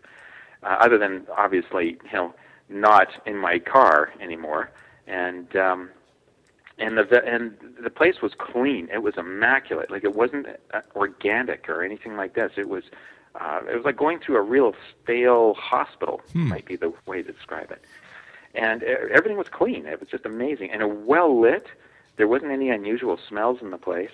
uh, 0.63 0.77
other 0.79 0.97
than 0.97 1.27
obviously, 1.37 1.99
you 2.05 2.13
know, 2.13 2.33
not 2.69 3.09
in 3.25 3.37
my 3.37 3.59
car 3.59 4.13
anymore. 4.19 4.71
And 5.07 5.55
um, 5.55 5.89
and 6.77 6.97
the 6.97 7.23
and 7.25 7.57
the 7.81 7.89
place 7.89 8.21
was 8.21 8.33
clean. 8.37 8.89
It 8.93 9.01
was 9.01 9.17
immaculate. 9.17 9.89
Like 9.89 10.03
it 10.03 10.15
wasn't 10.15 10.47
uh, 10.73 10.81
organic 10.95 11.69
or 11.69 11.83
anything 11.83 12.15
like 12.15 12.33
this. 12.33 12.51
It 12.57 12.69
was 12.69 12.83
uh, 13.39 13.61
it 13.69 13.75
was 13.75 13.85
like 13.85 13.97
going 13.97 14.19
through 14.19 14.37
a 14.37 14.41
real 14.41 14.75
stale 15.03 15.53
hospital. 15.55 16.21
Might 16.47 16.65
be 16.65 16.75
the 16.75 16.93
way 17.05 17.23
to 17.23 17.31
describe 17.31 17.71
it. 17.71 17.83
And 18.53 18.83
everything 18.83 19.37
was 19.37 19.49
clean. 19.49 19.85
It 19.85 19.99
was 19.99 20.09
just 20.09 20.25
amazing 20.25 20.71
and 20.71 21.05
well 21.05 21.39
lit. 21.39 21.67
There 22.15 22.27
wasn't 22.27 22.51
any 22.51 22.69
unusual 22.69 23.19
smells 23.27 23.61
in 23.61 23.69
the 23.69 23.77
place. 23.77 24.11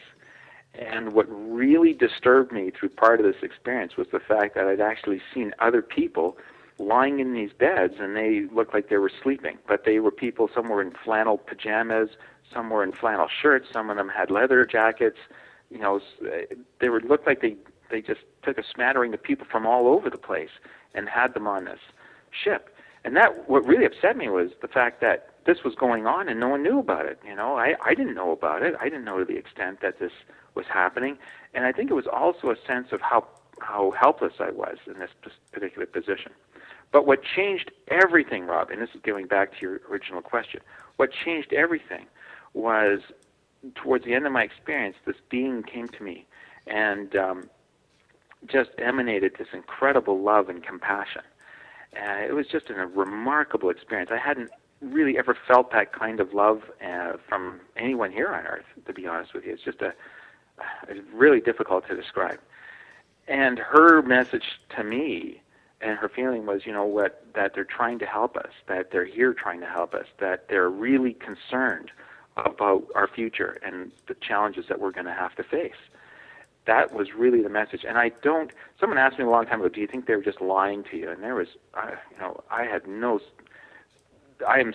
And 0.76 1.14
what 1.14 1.28
really 1.30 1.94
disturbed 1.94 2.52
me 2.52 2.72
through 2.72 2.90
part 2.90 3.20
of 3.20 3.26
this 3.26 3.42
experience 3.44 3.96
was 3.96 4.08
the 4.12 4.20
fact 4.20 4.56
that 4.56 4.66
I'd 4.66 4.82
actually 4.82 5.22
seen 5.34 5.54
other 5.60 5.82
people 5.82 6.38
lying 6.84 7.20
in 7.20 7.34
these 7.34 7.52
beds 7.54 7.96
and 8.00 8.16
they 8.16 8.46
looked 8.54 8.74
like 8.74 8.90
they 8.90 8.98
were 8.98 9.12
sleeping, 9.22 9.58
but 9.68 9.86
they 9.86 10.00
were 10.00 10.12
people. 10.12 10.50
Some 10.54 10.70
were 10.70 10.82
in 10.82 10.92
flannel 10.92 11.38
pajamas, 11.38 12.10
some 12.54 12.70
were 12.70 12.84
in 12.84 12.92
flannel 12.92 13.28
shirts, 13.28 13.68
some 13.72 13.90
of 13.90 13.98
them 13.98 14.10
had 14.10 14.30
leather 14.30 14.66
jackets. 14.66 15.18
You 15.70 15.80
know, 15.80 16.00
they 16.80 16.90
were 16.90 17.02
looked 17.02 17.28
like 17.28 17.42
they 17.42 17.56
they 17.90 18.02
just 18.02 18.22
took 18.42 18.58
a 18.58 18.64
smattering 18.64 19.14
of 19.14 19.22
people 19.22 19.46
from 19.50 19.66
all 19.66 19.88
over 19.88 20.10
the 20.10 20.18
place 20.18 20.50
and 20.96 21.08
had 21.08 21.34
them 21.34 21.48
on 21.48 21.66
this 21.66 21.80
ship. 22.32 22.76
And 23.06 23.16
that 23.16 23.50
what 23.50 23.66
really 23.66 23.86
upset 23.86 24.18
me 24.18 24.30
was 24.30 24.52
the 24.62 24.68
fact 24.68 25.02
that 25.02 25.30
this 25.46 25.64
was 25.64 25.76
going 25.76 26.08
on 26.08 26.30
and 26.30 26.40
no 26.40 26.48
one 26.48 26.64
knew 26.64 26.80
about 26.80 27.06
it. 27.06 27.20
You 27.26 27.36
know, 27.36 27.58
I 27.58 27.76
I 27.84 27.94
didn't 27.94 28.16
know 28.16 28.32
about 28.32 28.64
it. 28.64 28.76
I 28.80 28.86
didn't 28.86 29.04
know 29.04 29.20
to 29.20 29.26
the 29.26 29.38
extent 29.38 29.82
that 29.82 30.00
this 30.00 30.12
was 30.56 30.66
happening. 30.68 31.18
And 31.54 31.66
I 31.66 31.72
think 31.72 31.92
it 31.92 31.96
was 31.96 32.08
also 32.08 32.50
a 32.50 32.56
sense 32.66 32.92
of 32.92 33.02
how 33.02 33.28
how 33.60 33.92
helpless 33.92 34.34
I 34.40 34.52
was 34.52 34.78
in 34.88 35.00
this 35.00 35.12
particular 35.52 35.86
position. 35.86 36.32
But 36.94 37.08
what 37.08 37.24
changed 37.24 37.72
everything, 37.88 38.46
Rob, 38.46 38.70
and 38.70 38.80
this 38.80 38.92
is 38.94 39.02
going 39.02 39.26
back 39.26 39.52
to 39.54 39.58
your 39.62 39.82
original 39.90 40.22
question, 40.22 40.62
what 40.96 41.10
changed 41.12 41.52
everything 41.52 42.06
was 42.54 43.00
towards 43.74 44.06
the 44.06 44.14
end 44.14 44.28
of 44.28 44.32
my 44.32 44.44
experience, 44.44 44.96
this 45.04 45.16
being 45.28 45.64
came 45.64 45.88
to 45.88 46.04
me 46.04 46.28
and 46.68 47.16
um, 47.16 47.50
just 48.46 48.70
emanated 48.78 49.34
this 49.40 49.48
incredible 49.54 50.22
love 50.22 50.50
and 50.50 50.64
compassion. 50.64 51.24
And 51.94 52.26
it 52.26 52.34
was 52.34 52.46
just 52.46 52.70
a 52.70 52.74
remarkable 52.74 53.72
experience. 53.72 54.12
I 54.14 54.18
hadn't 54.18 54.52
really 54.80 55.18
ever 55.18 55.36
felt 55.48 55.72
that 55.72 55.94
kind 55.94 56.20
of 56.20 56.34
love 56.34 56.62
uh, 56.86 57.14
from 57.28 57.60
anyone 57.76 58.12
here 58.12 58.28
on 58.30 58.46
earth, 58.46 58.66
to 58.86 58.94
be 58.94 59.08
honest 59.08 59.34
with 59.34 59.46
you. 59.46 59.54
It's 59.54 59.64
just 59.64 59.82
a, 59.82 59.94
it's 60.88 61.02
really 61.12 61.40
difficult 61.42 61.88
to 61.88 61.96
describe. 61.96 62.40
And 63.28 63.58
her 63.58 64.04
message 64.04 64.60
to 64.76 64.84
me 64.84 65.42
and 65.84 65.98
her 65.98 66.08
feeling 66.08 66.46
was, 66.46 66.66
you 66.66 66.72
know, 66.72 66.86
what 66.86 67.26
that 67.36 67.54
they're 67.54 67.66
trying 67.66 68.00
to 68.00 68.06
help 68.06 68.38
us, 68.38 68.52
that 68.68 68.92
they're 68.92 69.06
here 69.06 69.34
trying 69.34 69.60
to 69.60 69.68
help 69.68 69.94
us, 69.94 70.06
that 70.20 70.48
they're 70.48 70.70
really 70.70 71.14
concerned 71.14 71.92
about 72.38 72.88
our 72.96 73.08
future 73.08 73.58
and 73.62 73.92
the 74.08 74.16
challenges 74.16 74.66
that 74.70 74.80
we're 74.80 74.92
going 74.92 75.06
to 75.06 75.14
have 75.14 75.36
to 75.36 75.44
face. 75.44 75.76
That 76.66 76.94
was 76.94 77.14
really 77.14 77.42
the 77.44 77.50
message. 77.50 77.84
And 77.86 77.98
I 77.98 78.10
don't. 78.22 78.52
Someone 78.80 78.98
asked 78.98 79.20
me 79.20 79.26
a 79.26 79.30
long 79.30 79.46
time 79.46 79.60
ago, 79.60 79.68
"Do 79.68 79.82
you 79.82 79.88
think 79.88 80.06
they 80.06 80.16
were 80.16 80.24
just 80.24 80.40
lying 80.40 80.84
to 80.86 80.98
you?" 80.98 81.10
And 81.10 81.22
there 81.22 81.36
was, 81.36 81.50
uh, 81.74 81.92
you 82.12 82.18
know, 82.18 82.42
I 82.50 82.64
had 82.64 82.88
no. 82.88 83.20
I 84.48 84.60
am 84.60 84.74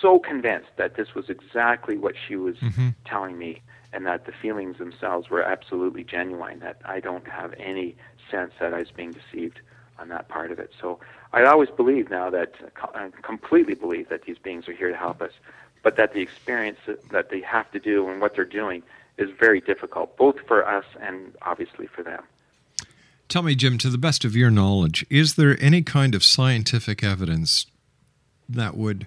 so 0.00 0.20
convinced 0.20 0.70
that 0.76 0.94
this 0.94 1.14
was 1.14 1.28
exactly 1.28 1.98
what 1.98 2.14
she 2.16 2.36
was 2.36 2.56
telling 3.04 3.36
me, 3.36 3.62
and 3.92 4.06
that 4.06 4.26
the 4.26 4.32
feelings 4.32 4.78
themselves 4.78 5.28
were 5.28 5.42
absolutely 5.42 6.04
genuine. 6.04 6.60
That 6.60 6.80
I 6.84 7.00
don't 7.00 7.26
have 7.26 7.52
any 7.58 7.96
sense 8.30 8.52
that 8.60 8.72
I 8.72 8.78
was 8.78 8.92
being 8.92 9.10
deceived 9.10 9.60
on 9.98 10.08
that 10.08 10.28
part 10.28 10.50
of 10.50 10.58
it. 10.58 10.72
So 10.80 11.00
I 11.32 11.44
always 11.44 11.70
believe 11.70 12.10
now 12.10 12.30
that 12.30 12.54
I 12.94 13.10
completely 13.22 13.74
believe 13.74 14.08
that 14.08 14.22
these 14.22 14.38
beings 14.38 14.68
are 14.68 14.72
here 14.72 14.90
to 14.90 14.96
help 14.96 15.20
us, 15.22 15.32
but 15.82 15.96
that 15.96 16.12
the 16.12 16.20
experience 16.20 16.78
that- 16.86 17.08
that 17.10 17.30
they 17.30 17.40
have 17.40 17.70
to 17.72 17.78
do 17.78 18.08
and 18.08 18.20
what 18.20 18.34
they're 18.34 18.44
doing 18.44 18.82
is 19.16 19.30
very 19.30 19.60
difficult, 19.60 20.16
both 20.16 20.40
for 20.46 20.66
us 20.66 20.84
and 21.00 21.34
obviously 21.42 21.86
for 21.86 22.02
them. 22.02 22.22
Tell 23.28 23.42
me, 23.42 23.54
Jim, 23.54 23.76
to 23.78 23.90
the 23.90 23.98
best 23.98 24.24
of 24.24 24.36
your 24.36 24.50
knowledge, 24.50 25.04
is 25.10 25.34
there 25.34 25.56
any 25.60 25.82
kind 25.82 26.14
of 26.14 26.22
scientific 26.22 27.02
evidence 27.02 27.66
that 28.48 28.76
would, 28.76 29.06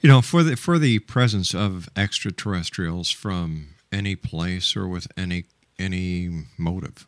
you 0.00 0.08
know, 0.08 0.22
for 0.22 0.42
the 0.42 0.56
for 0.56 0.78
the 0.78 1.00
presence 1.00 1.54
of 1.54 1.90
extraterrestrials 1.94 3.10
from 3.10 3.74
any 3.92 4.16
place 4.16 4.76
or 4.76 4.88
with 4.88 5.08
any 5.16 5.44
any 5.78 6.44
motive? 6.56 7.06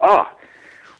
Ah, 0.00 0.34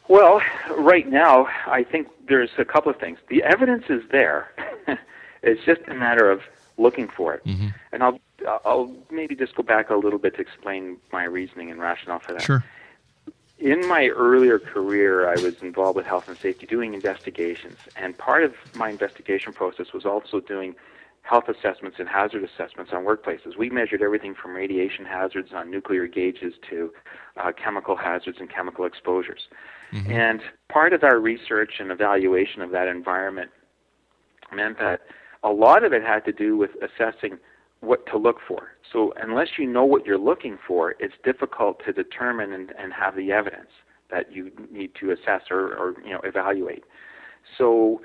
well, 0.07 0.41
right 0.75 1.07
now, 1.07 1.47
I 1.67 1.83
think 1.83 2.07
there's 2.27 2.49
a 2.57 2.65
couple 2.65 2.91
of 2.91 2.99
things. 2.99 3.19
The 3.29 3.43
evidence 3.43 3.85
is 3.89 4.01
there. 4.11 4.51
it's 5.43 5.63
just 5.63 5.81
a 5.87 5.93
matter 5.93 6.29
of 6.29 6.41
looking 6.77 7.07
for 7.07 7.33
it. 7.35 7.41
And 7.91 8.03
I'll 8.03 8.19
I'll 8.65 8.95
maybe 9.11 9.35
just 9.35 9.55
go 9.55 9.63
back 9.63 9.89
a 9.89 9.95
little 9.95 10.19
bit 10.19 10.35
to 10.35 10.41
explain 10.41 10.97
my 11.11 11.25
reasoning 11.25 11.71
and 11.71 11.79
rationale 11.79 12.19
for 12.19 12.33
that. 12.33 12.41
Sure. 12.41 12.63
In 13.59 13.85
my 13.87 14.07
earlier 14.07 14.57
career, 14.57 15.27
I 15.27 15.33
was 15.41 15.61
involved 15.61 15.97
with 15.97 16.05
health 16.05 16.29
and 16.29 16.37
safety, 16.37 16.65
doing 16.65 16.93
investigations, 16.93 17.77
and 17.97 18.17
part 18.17 18.43
of 18.43 18.53
my 18.75 18.89
investigation 18.89 19.51
process 19.51 19.91
was 19.91 20.05
also 20.05 20.39
doing 20.39 20.75
health 21.29 21.45
assessments 21.47 21.97
and 21.99 22.09
hazard 22.09 22.43
assessments 22.43 22.91
on 22.93 23.05
workplaces. 23.05 23.55
We 23.57 23.69
measured 23.69 24.01
everything 24.01 24.33
from 24.33 24.55
radiation 24.55 25.05
hazards 25.05 25.49
on 25.53 25.69
nuclear 25.69 26.07
gauges 26.07 26.53
to 26.69 26.91
uh, 27.37 27.51
chemical 27.51 27.95
hazards 27.95 28.37
and 28.39 28.49
chemical 28.49 28.85
exposures. 28.85 29.41
And 30.09 30.41
part 30.69 30.93
of 30.93 31.03
our 31.03 31.19
research 31.19 31.73
and 31.79 31.91
evaluation 31.91 32.61
of 32.61 32.71
that 32.71 32.87
environment 32.87 33.51
meant 34.53 34.79
that 34.79 35.01
a 35.43 35.49
lot 35.49 35.83
of 35.83 35.93
it 35.93 36.01
had 36.01 36.25
to 36.25 36.31
do 36.31 36.57
with 36.57 36.71
assessing 36.81 37.37
what 37.81 38.05
to 38.07 38.17
look 38.17 38.37
for. 38.47 38.69
So 38.91 39.13
unless 39.21 39.49
you 39.57 39.67
know 39.67 39.85
what 39.85 40.05
you're 40.05 40.17
looking 40.17 40.57
for, 40.67 40.95
it's 40.99 41.13
difficult 41.23 41.81
to 41.85 41.93
determine 41.93 42.53
and, 42.53 42.73
and 42.77 42.91
have 42.91 43.15
the 43.15 43.31
evidence 43.31 43.69
that 44.11 44.33
you 44.33 44.51
need 44.71 44.91
to 44.99 45.11
assess 45.11 45.43
or, 45.51 45.75
or 45.75 45.95
you 46.03 46.11
know 46.11 46.21
evaluate. 46.23 46.83
So 47.57 48.01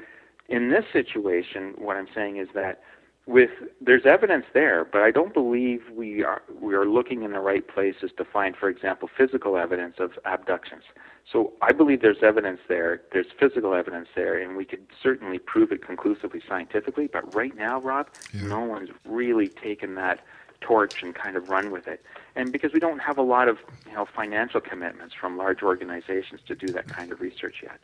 in 0.48 0.70
this 0.70 0.84
situation, 0.92 1.74
what 1.78 1.96
I'm 1.96 2.08
saying 2.14 2.36
is 2.36 2.48
that 2.54 2.82
with 3.26 3.50
there's 3.80 4.04
evidence 4.04 4.44
there, 4.52 4.84
but 4.84 5.02
I 5.02 5.10
don't 5.10 5.32
believe 5.32 5.82
we 5.90 6.22
are 6.22 6.42
we 6.60 6.74
are 6.74 6.84
looking 6.84 7.22
in 7.22 7.32
the 7.32 7.40
right 7.40 7.66
places 7.66 8.10
to 8.18 8.24
find, 8.24 8.54
for 8.54 8.68
example, 8.68 9.08
physical 9.16 9.56
evidence 9.56 9.96
of 9.98 10.18
abductions. 10.24 10.82
So 11.30 11.54
I 11.62 11.72
believe 11.72 12.02
there's 12.02 12.22
evidence 12.22 12.60
there, 12.68 13.00
there's 13.12 13.28
physical 13.38 13.74
evidence 13.74 14.08
there, 14.14 14.38
and 14.38 14.56
we 14.56 14.66
could 14.66 14.86
certainly 15.02 15.38
prove 15.38 15.72
it 15.72 15.82
conclusively 15.82 16.42
scientifically. 16.46 17.06
But 17.06 17.34
right 17.34 17.56
now, 17.56 17.80
Rob, 17.80 18.08
no 18.34 18.60
one's 18.60 18.90
really 19.06 19.48
taken 19.48 19.94
that 19.94 20.20
torch 20.60 21.02
and 21.02 21.14
kind 21.14 21.36
of 21.36 21.48
run 21.48 21.70
with 21.70 21.88
it. 21.88 22.04
And 22.36 22.52
because 22.52 22.72
we 22.72 22.80
don't 22.80 22.98
have 22.98 23.16
a 23.16 23.22
lot 23.22 23.48
of 23.48 23.58
you 23.86 23.94
know 23.94 24.04
financial 24.04 24.60
commitments 24.60 25.14
from 25.14 25.38
large 25.38 25.62
organizations 25.62 26.42
to 26.46 26.54
do 26.54 26.66
that 26.68 26.88
kind 26.88 27.10
of 27.10 27.22
research 27.22 27.62
yet. 27.62 27.80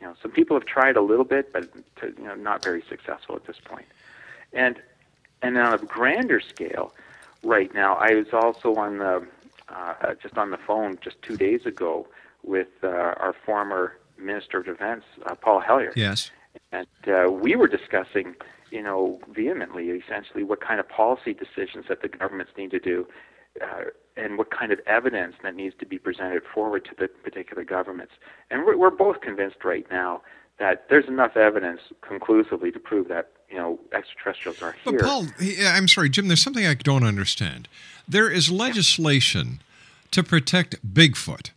You 0.00 0.08
know, 0.08 0.14
some 0.20 0.32
people 0.32 0.56
have 0.56 0.66
tried 0.66 0.96
a 0.96 1.00
little 1.00 1.24
bit, 1.24 1.52
but 1.54 1.72
to, 2.00 2.12
you 2.18 2.24
know, 2.24 2.34
not 2.34 2.62
very 2.62 2.82
successful 2.86 3.36
at 3.36 3.46
this 3.46 3.56
point. 3.64 3.86
And 4.54 4.80
and 5.42 5.58
on 5.58 5.74
a 5.74 5.78
grander 5.78 6.40
scale, 6.40 6.94
right 7.42 7.72
now, 7.74 7.96
I 7.96 8.14
was 8.14 8.28
also 8.32 8.74
on 8.76 8.98
the 8.98 9.26
uh, 9.68 10.14
just 10.22 10.38
on 10.38 10.50
the 10.50 10.58
phone 10.58 10.98
just 11.02 11.20
two 11.22 11.36
days 11.36 11.66
ago 11.66 12.06
with 12.42 12.68
uh, 12.82 12.88
our 12.88 13.34
former 13.44 13.96
Minister 14.18 14.58
of 14.58 14.66
Defense, 14.66 15.04
uh, 15.26 15.34
Paul 15.34 15.60
Hellyer, 15.60 15.92
Yes. 15.96 16.30
and 16.72 16.86
uh, 17.08 17.30
we 17.30 17.56
were 17.56 17.66
discussing, 17.66 18.36
you 18.70 18.82
know, 18.82 19.18
vehemently, 19.28 19.88
essentially, 19.90 20.44
what 20.44 20.60
kind 20.60 20.78
of 20.78 20.88
policy 20.88 21.34
decisions 21.34 21.86
that 21.88 22.02
the 22.02 22.08
governments 22.08 22.52
need 22.56 22.70
to 22.70 22.78
do, 22.78 23.08
uh, 23.60 23.84
and 24.16 24.38
what 24.38 24.50
kind 24.50 24.70
of 24.72 24.78
evidence 24.86 25.34
that 25.42 25.54
needs 25.56 25.74
to 25.80 25.86
be 25.86 25.98
presented 25.98 26.42
forward 26.54 26.84
to 26.84 26.90
the 26.96 27.08
particular 27.08 27.64
governments. 27.64 28.12
And 28.50 28.64
we're, 28.64 28.76
we're 28.76 28.90
both 28.90 29.20
convinced 29.20 29.64
right 29.64 29.86
now 29.90 30.22
that 30.58 30.86
there's 30.88 31.06
enough 31.08 31.36
evidence 31.36 31.80
conclusively 32.00 32.70
to 32.72 32.78
prove 32.78 33.08
that, 33.08 33.30
you 33.50 33.56
know, 33.56 33.78
extraterrestrials 33.92 34.62
are 34.62 34.72
here. 34.84 34.98
But 34.98 35.06
Paul, 35.06 35.26
I'm 35.64 35.88
sorry, 35.88 36.08
Jim. 36.08 36.28
There's 36.28 36.42
something 36.42 36.66
I 36.66 36.74
don't 36.74 37.04
understand. 37.04 37.68
There 38.08 38.30
is 38.30 38.50
legislation 38.50 39.60
to 40.10 40.22
protect 40.22 40.94
Bigfoot, 40.94 41.50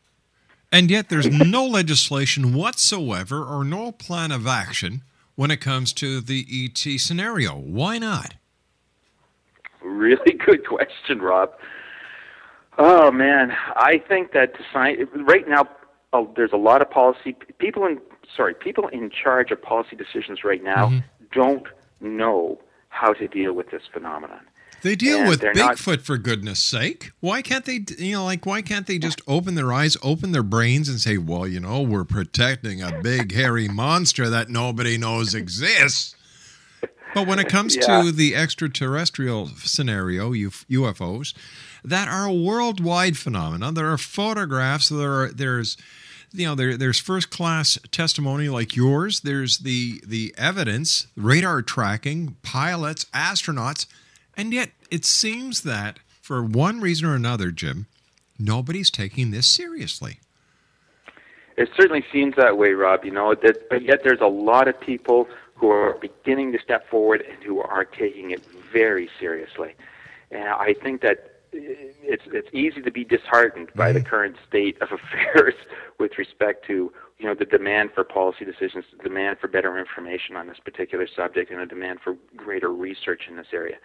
and 0.71 0.89
yet 0.89 1.09
there's 1.09 1.29
no 1.29 1.65
legislation 1.65 2.53
whatsoever 2.53 3.43
or 3.43 3.63
no 3.63 3.91
plan 3.91 4.31
of 4.31 4.47
action 4.47 5.03
when 5.35 5.51
it 5.51 5.57
comes 5.57 5.93
to 5.93 6.19
the 6.19 6.45
ET 6.49 6.99
scenario. 6.99 7.55
Why 7.55 7.99
not? 7.99 8.33
Really 9.81 10.33
good 10.45 10.65
question, 10.65 11.19
Rob. 11.19 11.51
Oh 12.79 13.11
man, 13.11 13.55
I 13.75 14.01
think 14.07 14.33
that 14.33 14.53
science 14.71 15.09
right 15.15 15.47
now 15.47 15.67
uh, 16.13 16.23
there's 16.35 16.53
a 16.53 16.57
lot 16.57 16.81
of 16.81 16.89
policy 16.89 17.35
people 17.57 17.85
in 17.85 17.99
sorry 18.35 18.53
people 18.53 18.87
in 18.89 19.09
charge 19.09 19.51
of 19.51 19.61
policy 19.61 19.95
decisions 19.95 20.43
right 20.43 20.63
now 20.63 20.87
mm-hmm. 20.87 20.99
don't 21.31 21.67
know 22.01 22.59
how 22.89 23.13
to 23.13 23.27
deal 23.27 23.53
with 23.53 23.69
this 23.71 23.83
phenomenon. 23.91 24.41
They 24.83 24.95
deal 24.95 25.19
And 25.21 25.29
with 25.29 25.41
they're 25.41 25.53
not- 25.55 25.77
Bigfoot 25.77 26.01
for 26.01 26.17
goodness 26.17 26.63
sake. 26.63 27.11
Why 27.19 27.41
can't 27.41 27.65
they, 27.65 27.83
you 27.97 28.13
know, 28.13 28.25
like 28.25 28.45
why 28.45 28.61
can't 28.61 28.85
they 28.85 28.99
just 28.99 29.21
open 29.27 29.55
their 29.55 29.73
eyes, 29.73 29.97
open 30.03 30.31
their 30.33 30.43
brains, 30.43 30.87
and 30.87 30.99
say, 30.99 31.17
well, 31.17 31.47
you 31.47 31.59
know, 31.59 31.81
we're 31.81 32.03
protecting 32.03 32.81
a 32.83 33.01
big 33.01 33.33
hairy 33.33 33.67
monster 33.67 34.29
that 34.29 34.49
nobody 34.49 34.97
knows 34.97 35.33
exists. 35.33 36.15
But 37.15 37.25
when 37.25 37.39
it 37.39 37.49
comes 37.49 37.75
Yeah. 37.87 38.03
to 38.03 38.11
the 38.11 38.35
extraterrestrial 38.35 39.47
scenario, 39.57 40.31
UFOs, 40.33 41.33
that 41.83 42.07
are 42.07 42.25
a 42.25 42.33
worldwide 42.33 43.17
phenomenon. 43.17 43.73
There 43.73 43.91
are 43.91 43.97
photographs. 43.97 44.89
There 44.89 45.23
are 45.23 45.29
there's 45.31 45.77
you 46.33 46.45
know 46.45 46.55
there, 46.55 46.77
there's 46.77 46.99
first 46.99 47.29
class 47.29 47.77
testimony 47.91 48.49
like 48.49 48.75
yours. 48.75 49.21
There's 49.21 49.59
the 49.59 50.01
the 50.05 50.33
evidence, 50.37 51.07
radar 51.15 51.61
tracking, 51.61 52.35
pilots, 52.43 53.05
astronauts, 53.13 53.85
and 54.35 54.53
yet 54.53 54.71
it 54.91 55.05
seems 55.05 55.61
that 55.61 55.99
for 56.21 56.43
one 56.43 56.81
reason 56.81 57.07
or 57.07 57.15
another, 57.15 57.51
Jim, 57.51 57.87
nobody's 58.37 58.91
taking 58.91 59.31
this 59.31 59.47
seriously. 59.47 60.19
It 61.55 61.69
certainly 61.75 62.03
seems 62.11 62.35
that 62.35 62.57
way, 62.57 62.71
Rob. 62.71 63.03
You 63.03 63.11
know, 63.11 63.33
that, 63.33 63.69
but 63.69 63.81
yet 63.81 64.03
there's 64.03 64.21
a 64.21 64.27
lot 64.27 64.67
of 64.67 64.79
people 64.79 65.27
who 65.55 65.69
are 65.69 65.93
beginning 65.93 66.51
to 66.51 66.59
step 66.59 66.87
forward 66.89 67.21
and 67.27 67.43
who 67.43 67.59
are 67.61 67.83
taking 67.83 68.31
it 68.31 68.45
very 68.45 69.09
seriously. 69.19 69.73
And 70.29 70.47
I 70.47 70.73
think 70.73 71.01
that 71.01 71.36
it's 72.07 72.23
it's 72.27 72.47
easy 72.53 72.81
to 72.81 72.91
be 72.91 73.03
disheartened 73.03 73.69
by 73.75 73.91
the 73.91 74.01
current 74.01 74.35
state 74.47 74.81
of 74.81 74.89
affairs 74.97 75.53
with 75.99 76.11
respect 76.17 76.65
to 76.67 76.91
you 77.17 77.25
know 77.25 77.35
the 77.37 77.45
demand 77.45 77.89
for 77.93 78.03
policy 78.03 78.45
decisions, 78.45 78.85
the 78.95 79.03
demand 79.03 79.37
for 79.39 79.47
better 79.47 79.77
information 79.77 80.35
on 80.35 80.47
this 80.47 80.57
particular 80.63 81.07
subject, 81.13 81.51
and 81.51 81.59
a 81.61 81.65
demand 81.65 81.99
for 82.03 82.15
greater 82.35 82.71
research 82.71 83.23
in 83.29 83.35
this 83.35 83.47
area. 83.53 83.75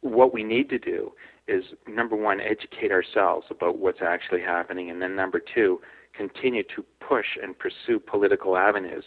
What 0.00 0.32
we 0.32 0.42
need 0.42 0.70
to 0.70 0.78
do 0.78 1.12
is 1.46 1.64
number 1.86 2.16
one, 2.16 2.40
educate 2.40 2.90
ourselves 2.90 3.46
about 3.50 3.78
what's 3.78 4.00
actually 4.00 4.40
happening, 4.40 4.90
and 4.90 5.02
then 5.02 5.14
number 5.14 5.40
two, 5.54 5.80
continue 6.16 6.62
to 6.74 6.84
push 7.06 7.26
and 7.42 7.58
pursue 7.58 7.98
political 7.98 8.56
avenues 8.56 9.04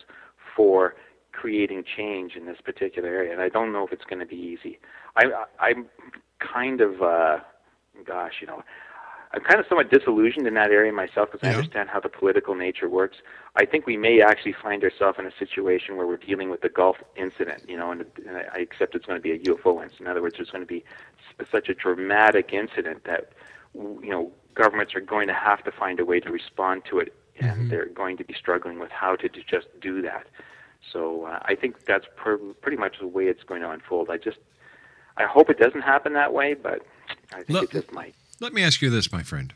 for 0.56 0.96
creating 1.32 1.84
change 1.98 2.34
in 2.36 2.46
this 2.46 2.58
particular 2.64 3.10
area. 3.10 3.32
And 3.32 3.42
I 3.42 3.50
don't 3.50 3.74
know 3.74 3.86
if 3.86 3.92
it's 3.92 4.04
going 4.06 4.20
to 4.20 4.26
be 4.26 4.36
easy. 4.36 4.80
I, 5.16 5.24
I'm 5.60 5.88
kind 6.40 6.80
of, 6.80 7.02
uh, 7.02 7.38
gosh, 8.06 8.34
you 8.42 8.48
know, 8.48 8.64
I'm 9.34 9.42
kind 9.42 9.60
of 9.60 9.66
somewhat 9.68 9.90
disillusioned 9.90 10.46
in 10.46 10.54
that 10.54 10.70
area 10.70 10.92
myself 10.94 11.32
because 11.32 11.48
I 11.48 11.52
understand 11.56 11.90
how 11.90 12.00
the 12.00 12.10
political 12.10 12.54
nature 12.54 12.88
works. 12.88 13.18
I 13.56 13.66
think 13.66 13.88
we 13.88 13.98
may 13.98 14.22
actually 14.22 14.54
find 14.54 14.84
ourselves 14.84 15.18
in 15.18 15.26
a 15.26 15.32
situation 15.40 15.98
where 15.98 16.06
we're 16.06 16.18
dealing 16.18 16.52
with 16.52 16.62
the 16.62 16.70
Gulf 16.70 16.98
incident, 17.16 17.64
you 17.68 17.76
know, 17.76 17.92
and, 17.92 18.06
and 18.28 18.38
I 18.38 18.60
accept 18.60 18.94
it's 18.94 19.08
going 19.08 19.18
to 19.18 19.24
be 19.24 19.32
a 19.32 19.40
UFO 19.40 19.82
incident. 19.82 20.02
In 20.02 20.08
other 20.08 20.22
words, 20.22 20.36
there's 20.38 20.52
going 20.52 20.62
to 20.62 20.68
be 20.68 20.86
such 21.52 21.68
a 21.68 21.74
dramatic 21.74 22.54
incident 22.54 23.06
that, 23.06 23.32
you 23.74 24.12
know, 24.12 24.32
governments 24.54 24.94
are 24.94 25.02
going 25.02 25.28
to 25.28 25.34
have 25.34 25.64
to 25.64 25.72
find 25.72 26.00
a 26.00 26.06
way 26.06 26.20
to 26.20 26.32
respond 26.32 26.84
to 26.92 27.00
it, 27.00 27.16
and 27.40 27.72
they're 27.72 27.88
going 27.88 28.18
to 28.18 28.24
be 28.24 28.36
struggling 28.36 28.78
with 28.78 28.92
how 28.92 29.16
to 29.16 29.28
do, 29.28 29.42
just 29.50 29.66
do 29.82 30.00
that. 30.04 30.28
So 30.92 31.26
uh, 31.26 31.40
I 31.42 31.56
think 31.56 31.86
that's 31.86 32.06
pr- 32.16 32.36
pretty 32.62 32.78
much 32.78 33.00
the 33.00 33.08
way 33.08 33.26
it's 33.26 33.44
going 33.44 33.62
to 33.62 33.72
unfold. 33.72 34.12
I 34.12 34.18
just, 34.18 34.38
I 35.18 35.26
hope 35.26 35.50
it 35.50 35.58
doesn't 35.58 35.82
happen 35.82 36.14
that 36.14 36.34
way, 36.34 36.54
but 36.54 36.86
I 37.32 37.38
think 37.38 37.50
Look- 37.50 37.64
it 37.66 37.82
just 37.82 37.92
might. 37.92 38.16
Let 38.40 38.54
me 38.54 38.64
ask 38.64 38.82
you 38.82 38.90
this, 38.90 39.12
my 39.12 39.24
friend. 39.24 39.54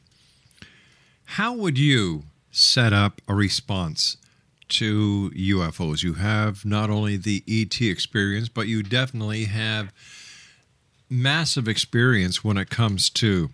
How 1.25 1.53
would 1.53 1.77
you 1.77 2.23
set 2.51 2.93
up 2.93 3.21
a 3.27 3.35
response 3.35 4.17
to 4.69 5.31
UFOs? 5.35 6.03
You 6.03 6.13
have 6.13 6.63
not 6.63 6.89
only 6.89 7.17
the 7.17 7.43
ET 7.47 7.81
experience, 7.81 8.47
but 8.47 8.67
you 8.67 8.83
definitely 8.83 9.45
have 9.45 9.91
massive 11.09 11.67
experience 11.67 12.43
when 12.43 12.57
it 12.57 12.69
comes 12.69 13.09
to, 13.09 13.49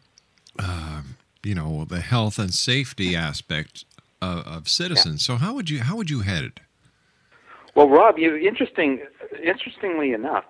uh, 0.59 1.01
you 1.43 1.55
know, 1.55 1.85
the 1.85 2.01
health 2.01 2.37
and 2.37 2.53
safety 2.53 3.15
aspect 3.15 3.85
of, 4.21 4.45
of 4.45 4.69
citizens. 4.69 5.25
So 5.25 5.35
how 5.35 5.53
would 5.53 5.69
you 5.69 5.81
how 5.81 5.95
would 5.95 6.09
you 6.09 6.21
head 6.21 6.43
it? 6.43 6.59
Well, 7.75 7.89
Rob, 7.89 8.17
you 8.19 8.35
interesting. 8.35 9.01
Interestingly 9.43 10.13
enough, 10.13 10.45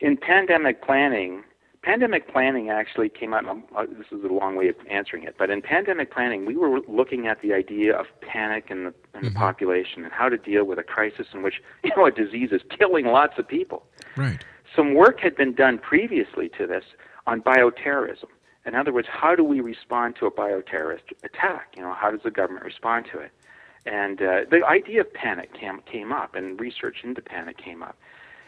in 0.00 0.16
pandemic 0.18 0.82
planning, 0.82 1.42
pandemic 1.86 2.30
planning 2.30 2.68
actually 2.68 3.08
came 3.08 3.32
out. 3.32 3.46
uh, 3.46 3.86
This 3.86 4.08
is 4.10 4.24
a 4.24 4.32
long 4.32 4.56
way 4.56 4.68
of 4.68 4.74
answering 4.90 5.22
it, 5.22 5.36
but 5.38 5.50
in 5.50 5.62
pandemic 5.62 6.12
planning, 6.12 6.44
we 6.44 6.56
were 6.56 6.80
looking 6.88 7.28
at 7.28 7.40
the 7.42 7.52
idea 7.54 7.96
of 7.96 8.06
panic 8.20 8.66
in 8.70 8.84
the 8.84 8.94
in 9.14 9.24
the 9.24 9.30
population 9.30 10.02
and 10.04 10.12
how 10.12 10.28
to 10.28 10.36
deal 10.36 10.64
with 10.64 10.78
a 10.80 10.82
crisis 10.82 11.28
in 11.32 11.42
which 11.42 11.62
you 11.84 11.92
know 11.96 12.04
a 12.04 12.10
disease 12.10 12.50
is 12.50 12.62
killing 12.76 13.06
lots 13.06 13.34
of 13.38 13.46
people. 13.46 13.86
Right. 14.16 14.44
Some 14.74 14.94
work 14.94 15.20
had 15.20 15.36
been 15.36 15.54
done 15.54 15.78
previously 15.78 16.50
to 16.58 16.66
this 16.66 16.84
on 17.26 17.40
bioterrorism. 17.40 18.30
In 18.66 18.74
other 18.74 18.92
words, 18.92 19.06
how 19.08 19.36
do 19.36 19.44
we 19.44 19.60
respond 19.60 20.16
to 20.18 20.26
a 20.26 20.30
bioterrorist 20.30 21.06
attack? 21.22 21.74
You 21.76 21.82
know, 21.84 21.94
how 21.94 22.10
does 22.10 22.22
the 22.24 22.32
government 22.32 22.64
respond 22.64 23.06
to 23.12 23.20
it? 23.20 23.30
And 23.86 24.20
uh, 24.20 24.40
the 24.50 24.62
idea 24.66 25.02
of 25.02 25.14
panic 25.14 25.54
came, 25.54 25.80
came 25.90 26.12
up, 26.12 26.34
and 26.34 26.60
research 26.60 27.04
into 27.04 27.22
panic 27.22 27.56
came 27.56 27.84
up. 27.84 27.96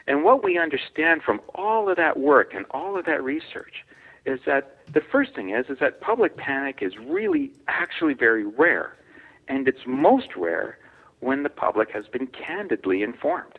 And 0.09 0.25
what 0.25 0.43
we 0.43 0.59
understand 0.59 1.23
from 1.23 1.43
all 1.55 1.91
of 1.91 1.99
that 1.99 2.19
work 2.19 2.55
and 2.55 2.65
all 2.71 2.99
of 2.99 3.05
that 3.05 3.23
research 3.23 3.85
is 4.25 4.41
that 4.47 4.79
the 4.91 5.03
first 5.03 5.35
thing 5.35 5.51
is 5.51 5.67
is 5.69 5.79
that 5.81 6.01
public 6.01 6.35
panic 6.39 6.79
is 6.81 6.97
really 6.97 7.53
actually 7.69 8.15
very 8.15 8.47
rare, 8.47 8.97
and 9.49 9.69
it's 9.69 9.87
most 9.87 10.35
rare 10.35 10.79
when 11.21 11.43
the 11.43 11.51
public 11.51 11.91
has 11.91 12.07
been 12.09 12.27
candidly 12.27 13.03
informed. 13.03 13.59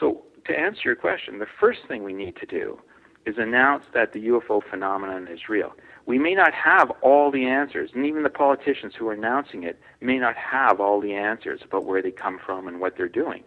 So 0.00 0.24
to 0.46 0.58
answer 0.58 0.80
your 0.84 0.96
question, 0.96 1.38
the 1.38 1.46
first 1.60 1.86
thing 1.86 2.02
we 2.02 2.12
need 2.12 2.34
to 2.36 2.46
do 2.46 2.80
is 3.24 3.38
announce 3.38 3.84
that 3.94 4.12
the 4.12 4.26
UFO 4.30 4.60
phenomenon 4.68 5.28
is 5.28 5.48
real. 5.48 5.74
We 6.06 6.18
may 6.18 6.34
not 6.34 6.52
have 6.54 6.90
all 7.02 7.30
the 7.30 7.46
answers, 7.46 7.90
and 7.94 8.04
even 8.04 8.24
the 8.24 8.30
politicians 8.30 8.94
who 8.96 9.06
are 9.08 9.12
announcing 9.12 9.62
it 9.62 9.78
may 10.00 10.18
not 10.18 10.34
have 10.34 10.80
all 10.80 11.00
the 11.00 11.14
answers 11.14 11.60
about 11.62 11.84
where 11.84 12.02
they 12.02 12.10
come 12.10 12.40
from 12.44 12.66
and 12.66 12.80
what 12.80 12.96
they're 12.96 13.08
doing. 13.08 13.44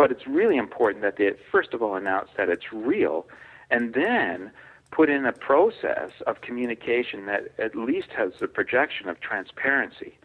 But 0.00 0.10
it's 0.10 0.26
really 0.26 0.56
important 0.56 1.02
that 1.02 1.16
they 1.16 1.32
first 1.52 1.74
of 1.74 1.82
all 1.82 1.94
announce 1.94 2.30
that 2.38 2.48
it's 2.48 2.72
real, 2.72 3.26
and 3.70 3.92
then 3.92 4.50
put 4.90 5.10
in 5.10 5.26
a 5.26 5.32
process 5.32 6.10
of 6.26 6.40
communication 6.40 7.26
that 7.26 7.52
at 7.58 7.76
least 7.76 8.08
has 8.16 8.32
the 8.40 8.48
projection 8.48 9.10
of 9.10 9.20
transparency. 9.20 10.18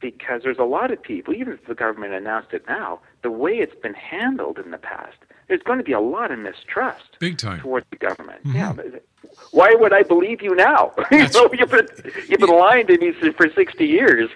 Because 0.00 0.42
there's 0.42 0.58
a 0.58 0.64
lot 0.64 0.90
of 0.90 1.02
people, 1.02 1.32
even 1.32 1.54
if 1.54 1.64
the 1.64 1.74
government 1.74 2.12
announced 2.12 2.52
it 2.52 2.64
now, 2.68 3.00
the 3.22 3.30
way 3.30 3.52
it's 3.52 3.74
been 3.74 3.94
handled 3.94 4.58
in 4.58 4.70
the 4.70 4.76
past, 4.78 5.16
there's 5.48 5.62
going 5.62 5.78
to 5.78 5.84
be 5.84 5.92
a 5.92 6.00
lot 6.00 6.30
of 6.30 6.38
mistrust 6.38 7.16
Big 7.18 7.38
time. 7.38 7.60
towards 7.60 7.86
the 7.88 7.96
government. 7.96 8.44
Mm-hmm. 8.44 8.56
Yeah. 8.56 8.72
but 8.74 9.02
Why 9.52 9.74
would 9.74 9.94
I 9.94 10.02
believe 10.02 10.42
you 10.42 10.54
now? 10.54 10.92
you 11.10 11.26
know, 11.28 11.48
you've 11.58 11.70
been 11.70 11.88
you've 12.28 12.40
been 12.40 12.50
lying 12.50 12.86
to 12.88 12.98
me 12.98 13.12
for 13.32 13.48
sixty 13.54 13.86
years. 13.86 14.28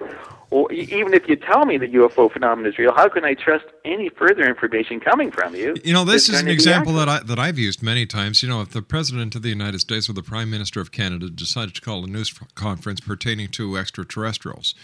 Well, 0.51 0.67
even 0.71 1.13
if 1.13 1.29
you 1.29 1.37
tell 1.37 1.67
me 1.67 1.77
the 1.77 1.89
UFO 1.89 2.33
phenomenon 2.33 2.73
is 2.73 2.79
real, 2.79 2.95
how 2.95 3.09
can 3.09 3.23
I 3.25 3.35
trust 3.35 3.67
any 3.85 4.09
further 4.09 4.47
information 4.47 4.99
coming 4.99 5.31
from 5.31 5.55
you? 5.55 5.77
You 5.85 5.93
know, 5.93 6.05
this 6.05 6.29
is 6.31 6.41
an 6.41 6.49
example 6.49 6.95
that 6.95 7.09
I 7.09 7.21
that 7.21 7.39
I've 7.39 7.59
used 7.59 7.83
many 7.83 8.07
times. 8.07 8.43
You 8.43 8.49
know, 8.49 8.63
if 8.63 8.71
the 8.71 8.81
president 8.81 9.35
of 9.35 9.43
the 9.43 9.51
United 9.51 9.81
States 9.81 10.09
or 10.09 10.15
the 10.15 10.23
prime 10.23 10.49
minister 10.51 10.81
of 10.81 10.91
Canada 10.91 11.29
decided 11.29 11.75
to 11.75 11.81
call 11.83 12.05
a 12.05 12.07
news 12.07 12.33
conference 12.55 13.01
pertaining 13.01 13.49
to 13.49 13.77
extraterrestrials, 13.77 14.75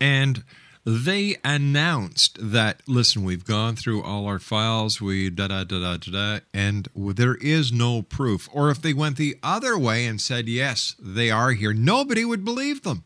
and 0.00 0.44
they 0.84 1.36
announced 1.42 2.38
that 2.40 2.82
listen, 2.86 3.24
we've 3.24 3.44
gone 3.44 3.74
through 3.74 4.02
all 4.02 4.26
our 4.26 4.38
files, 4.38 5.00
we 5.00 5.28
da 5.28 5.48
da 5.48 5.64
da 5.64 5.80
da 5.80 5.96
da, 5.96 6.10
da 6.10 6.40
and 6.52 6.88
there 6.94 7.36
is 7.36 7.72
no 7.72 8.02
proof. 8.02 8.48
Or 8.52 8.70
if 8.70 8.80
they 8.80 8.92
went 8.92 9.16
the 9.16 9.38
other 9.42 9.76
way 9.76 10.06
and 10.06 10.20
said 10.20 10.48
yes, 10.48 10.94
they 11.00 11.32
are 11.32 11.50
here, 11.50 11.72
nobody 11.72 12.24
would 12.24 12.44
believe 12.44 12.82
them. 12.82 13.04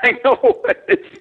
I 0.04 0.18
know 0.24 0.62
it's 0.88 1.18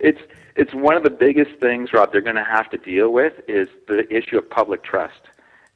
it's 0.00 0.20
it's 0.56 0.74
one 0.74 0.96
of 0.96 1.02
the 1.02 1.10
biggest 1.10 1.60
things, 1.60 1.92
Rob. 1.92 2.12
They're 2.12 2.20
going 2.20 2.36
to 2.36 2.44
have 2.44 2.70
to 2.70 2.78
deal 2.78 3.12
with 3.12 3.34
is 3.46 3.68
the 3.88 4.06
issue 4.14 4.38
of 4.38 4.48
public 4.48 4.82
trust, 4.82 5.20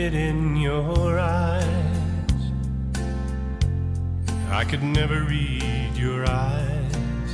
it 0.01 0.13
in 0.15 0.55
your 0.55 1.19
eyes. 1.19 2.41
I 4.49 4.63
could 4.63 4.81
never 4.81 5.23
read 5.23 5.91
your 5.95 6.27
eyes. 6.27 7.29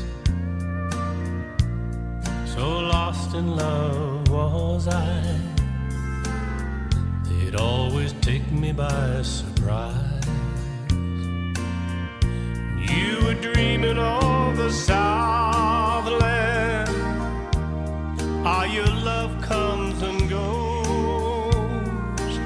So 2.45 2.79
lost 2.79 3.35
in 3.35 3.55
love 3.55 4.27
was 4.29 4.87
I. 4.89 5.39
They'd 7.29 7.55
always 7.55 8.11
take 8.21 8.51
me 8.51 8.73
by 8.73 9.21
surprise. 9.21 10.27
You 12.91 13.09
were 13.23 13.39
dreaming 13.49 13.97
of 13.97 14.57
the 14.57 14.71
Southland. 14.71 16.17
How 18.43 18.63
your 18.65 18.91
love 19.11 19.36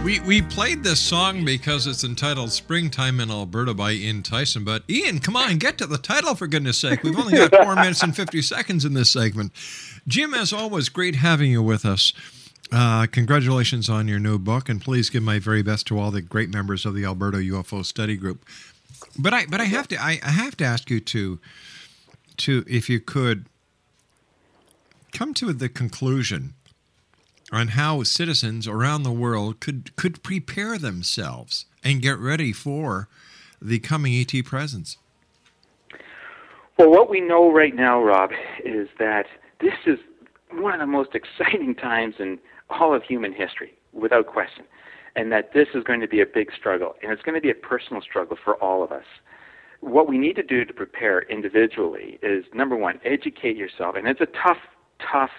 We 0.03 0.19
we 0.21 0.41
played 0.41 0.83
this 0.83 0.99
song 0.99 1.45
because 1.45 1.85
it's 1.85 2.03
entitled 2.03 2.51
"Springtime 2.51 3.19
in 3.19 3.29
Alberta" 3.29 3.75
by 3.75 3.91
Ian 3.91 4.23
Tyson. 4.23 4.63
But 4.63 4.83
Ian, 4.89 5.19
come 5.19 5.35
on, 5.35 5.59
get 5.59 5.77
to 5.77 5.85
the 5.85 5.99
title 5.99 6.33
for 6.33 6.47
goodness' 6.47 6.79
sake. 6.79 7.03
We've 7.03 7.17
only 7.17 7.37
got 7.37 7.55
four 7.63 7.75
minutes 7.75 8.01
and 8.01 8.15
fifty 8.15 8.41
seconds 8.41 8.83
in 8.83 8.95
this 8.95 9.11
segment. 9.11 9.51
Jim, 10.07 10.33
as 10.33 10.51
always, 10.51 10.89
great 10.89 11.17
having 11.17 11.51
you 11.51 11.61
with 11.61 11.85
us. 11.85 12.13
Uh, 12.71 13.05
congratulations 13.05 13.89
on 13.89 14.07
your 14.07 14.17
new 14.17 14.39
book, 14.39 14.69
and 14.69 14.81
please 14.81 15.11
give 15.11 15.21
my 15.21 15.37
very 15.37 15.61
best 15.61 15.85
to 15.87 15.99
all 15.99 16.09
the 16.09 16.21
great 16.21 16.49
members 16.49 16.83
of 16.83 16.95
the 16.95 17.05
Alberta 17.05 17.37
UFO 17.37 17.85
Study 17.85 18.17
Group. 18.17 18.43
But 19.19 19.35
I 19.35 19.45
but 19.45 19.61
I 19.61 19.65
have 19.65 19.87
to 19.89 20.01
I, 20.01 20.19
I 20.23 20.31
have 20.31 20.57
to 20.57 20.65
ask 20.65 20.89
you 20.89 20.99
to 20.99 21.39
to 22.37 22.65
if 22.67 22.89
you 22.89 22.99
could 22.99 23.45
come 25.13 25.35
to 25.35 25.53
the 25.53 25.69
conclusion 25.69 26.55
on 27.51 27.69
how 27.69 28.03
citizens 28.03 28.67
around 28.67 29.03
the 29.03 29.11
world 29.11 29.59
could 29.59 29.95
could 29.95 30.23
prepare 30.23 30.77
themselves 30.77 31.65
and 31.83 32.01
get 32.01 32.17
ready 32.17 32.53
for 32.53 33.07
the 33.61 33.79
coming 33.79 34.13
ET 34.13 34.45
presence. 34.45 34.97
Well, 36.77 36.89
what 36.89 37.09
we 37.09 37.21
know 37.21 37.51
right 37.51 37.75
now, 37.75 38.01
Rob, 38.01 38.31
is 38.65 38.87
that 38.97 39.25
this 39.59 39.73
is 39.85 39.99
one 40.51 40.73
of 40.73 40.79
the 40.79 40.87
most 40.87 41.13
exciting 41.13 41.75
times 41.75 42.15
in 42.19 42.39
all 42.69 42.95
of 42.95 43.03
human 43.03 43.33
history, 43.33 43.73
without 43.93 44.27
question. 44.27 44.65
And 45.15 45.31
that 45.31 45.53
this 45.53 45.67
is 45.75 45.83
going 45.83 45.99
to 45.99 46.07
be 46.07 46.21
a 46.21 46.25
big 46.25 46.51
struggle, 46.57 46.95
and 47.03 47.11
it's 47.11 47.21
going 47.21 47.35
to 47.35 47.41
be 47.41 47.51
a 47.51 47.55
personal 47.55 48.01
struggle 48.01 48.37
for 48.41 48.55
all 48.63 48.81
of 48.81 48.91
us. 48.91 49.03
What 49.81 50.07
we 50.07 50.17
need 50.17 50.37
to 50.37 50.43
do 50.43 50.63
to 50.63 50.73
prepare 50.73 51.23
individually 51.23 52.17
is 52.23 52.45
number 52.53 52.77
one, 52.77 52.99
educate 53.03 53.57
yourself. 53.57 53.95
And 53.95 54.07
it's 54.07 54.21
a 54.21 54.27
tough, 54.27 54.59
tough 54.99 55.31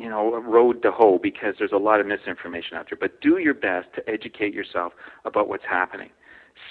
you 0.00 0.08
know, 0.08 0.34
a 0.34 0.40
road 0.40 0.82
to 0.82 0.90
hoe 0.90 1.18
because 1.18 1.56
there's 1.58 1.72
a 1.72 1.76
lot 1.78 2.00
of 2.00 2.06
misinformation 2.06 2.76
out 2.76 2.88
there. 2.90 2.98
But 2.98 3.20
do 3.20 3.38
your 3.38 3.54
best 3.54 3.88
to 3.94 4.08
educate 4.08 4.54
yourself 4.54 4.92
about 5.24 5.48
what's 5.48 5.64
happening. 5.64 6.10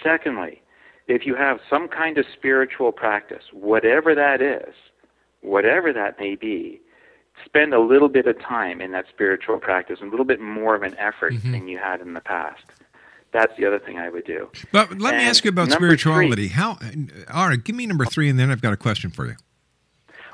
Secondly, 0.04 0.62
if 1.08 1.26
you 1.26 1.36
have 1.36 1.60
some 1.70 1.88
kind 1.88 2.18
of 2.18 2.26
spiritual 2.32 2.92
practice, 2.92 3.44
whatever 3.52 4.14
that 4.16 4.42
is, 4.42 4.74
whatever 5.42 5.94
that 5.94 6.20
may 6.20 6.36
be, 6.36 6.82
spend 7.46 7.74
a 7.74 7.80
little 7.80 8.10
bit 8.10 8.26
of 8.28 8.40
time 8.42 8.82
in 8.82 8.92
that 8.92 9.06
spiritual 9.10 9.60
practice, 9.60 10.00
a 10.02 10.06
little 10.06 10.26
bit 10.26 10.42
more 10.42 10.76
of 10.76 10.84
an 10.84 10.96
effort 10.98 11.34
Mhm. 11.34 11.52
than 11.52 11.68
you 11.68 11.78
had 11.78 12.02
in 12.02 12.14
the 12.14 12.22
past. 12.22 12.64
That's 13.32 13.56
the 13.58 13.66
other 13.66 13.78
thing 13.78 14.00
I 14.00 14.10
would 14.10 14.26
do. 14.26 14.50
But 14.72 15.00
let 15.00 15.16
me 15.16 15.24
ask 15.24 15.44
you 15.46 15.50
about 15.50 15.70
number 15.70 15.90
three- 15.90 15.98
spirituality. 15.98 16.48
How? 16.48 16.78
All 17.32 17.48
right, 17.50 17.64
give 17.64 17.76
me 17.76 17.86
number 17.86 18.06
three, 18.06 18.30
and 18.30 18.40
then 18.40 18.50
I've 18.50 18.62
got 18.62 18.74
a 18.74 18.78
question 18.78 19.12
for 19.12 19.26
you. 19.28 19.36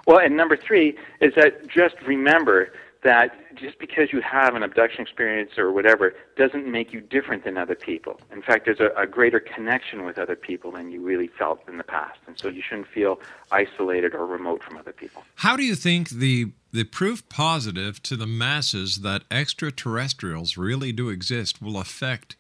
Well, 0.06 0.20
and 0.20 0.36
number 0.36 0.56
three 0.56 0.98
is 1.22 1.34
that 1.36 1.68
just 1.68 1.96
remember 2.06 2.72
that 3.04 3.56
just 3.56 3.80
because 3.80 4.12
you 4.12 4.22
have 4.22 4.56
an 4.56 4.64
abduction 4.64 5.02
experience 5.02 5.58
or 5.58 5.72
whatever 5.72 6.14
doesn't 6.36 6.68
make 6.68 6.94
you 6.94 7.02
different 7.02 7.44
than 7.44 7.58
other 7.58 7.76
people. 7.76 8.20
In 8.32 8.42
fact, 8.42 8.66
there's 8.66 8.80
a, 8.80 8.90
a 8.98 9.06
greater 9.06 9.40
connection 9.40 10.06
with 10.06 10.18
other 10.18 10.36
people 10.36 10.72
than 10.72 10.92
you 10.92 11.02
really 11.02 11.28
felt 11.28 11.60
in 11.68 11.78
the 11.78 11.84
past. 11.84 12.20
And 12.28 12.38
so 12.40 12.48
you 12.48 12.62
shouldn't 12.62 12.88
feel 12.88 13.20
isolated 13.52 14.14
or 14.16 14.26
remote 14.26 14.64
from 14.64 14.78
other 14.78 14.94
people. 14.94 15.24
How 15.36 15.56
do 15.56 15.64
you 15.64 15.76
think 15.76 16.10
the 16.10 16.52
the 16.72 16.84
proof 16.84 17.28
positive 17.30 18.02
to 18.02 18.16
the 18.16 18.26
masses 18.26 19.02
that 19.02 19.24
extraterrestrials 19.30 20.58
really 20.58 20.92
do 20.92 21.10
exist 21.10 21.62
will 21.62 21.78
affect 21.78 22.36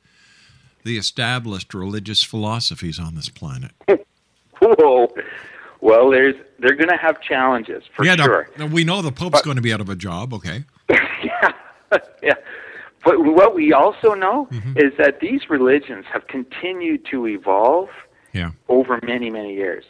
the 0.84 0.98
established 0.98 1.74
religious 1.76 2.24
philosophies 2.24 3.00
on 3.00 3.14
this 3.16 3.30
planet? 3.30 3.72
Well, 5.84 6.10
there's 6.12 6.36
they're 6.60 6.76
going 6.76 6.90
to 6.90 6.96
have 6.98 7.20
challenges 7.22 7.84
for 7.94 8.06
yeah, 8.06 8.16
sure. 8.16 8.48
no, 8.58 8.68
we 8.68 8.86
know 8.86 9.02
the 9.02 9.12
Pope's 9.12 9.42
going 9.42 9.58
to 9.58 9.62
be 9.62 9.74
out 9.74 9.82
of 9.82 9.90
a 9.90 9.96
job. 9.96 10.34
Okay. 10.34 10.64
yeah. 10.90 12.36
But 13.04 13.20
what 13.20 13.54
we 13.54 13.74
also 13.74 14.14
know 14.14 14.48
Mm-hmm. 14.50 14.78
is 14.78 14.94
that 14.98 15.20
these 15.20 15.50
religions 15.50 16.06
have 16.14 16.28
continued 16.28 17.06
to 17.12 17.28
evolve 17.28 17.90
Yeah. 18.32 18.52
over 18.70 18.98
many, 19.04 19.30
many 19.30 19.54
years. 19.56 19.84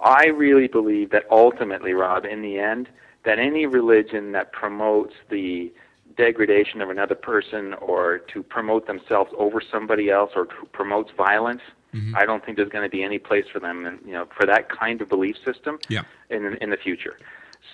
I 0.00 0.26
really 0.26 0.68
believe 0.68 1.10
that 1.10 1.24
ultimately, 1.30 1.92
Rob, 1.92 2.24
in 2.24 2.42
the 2.42 2.58
end, 2.60 2.88
that 3.24 3.38
any 3.40 3.66
religion 3.66 4.30
that 4.32 4.52
promotes 4.52 5.14
the 5.28 5.72
degradation 6.16 6.80
of 6.82 6.88
another 6.90 7.14
person 7.16 7.74
or 7.74 8.18
to 8.32 8.42
promote 8.44 8.86
themselves 8.86 9.30
over 9.38 9.60
somebody 9.60 10.08
else 10.10 10.30
or 10.36 10.46
to 10.46 10.54
promotes 10.72 11.10
violence, 11.16 11.62
Mm-hmm. 11.94 12.16
I 12.16 12.24
don't 12.24 12.44
think 12.44 12.56
there's 12.56 12.70
going 12.70 12.84
to 12.84 12.90
be 12.90 13.02
any 13.02 13.18
place 13.18 13.44
for 13.52 13.60
them, 13.60 13.84
and 13.84 13.98
you 14.06 14.12
know, 14.12 14.26
for 14.36 14.46
that 14.46 14.68
kind 14.70 15.00
of 15.02 15.08
belief 15.08 15.36
system 15.44 15.78
Yeah. 15.88 16.02
in 16.30 16.56
in 16.62 16.70
the 16.70 16.76
future. 16.76 17.18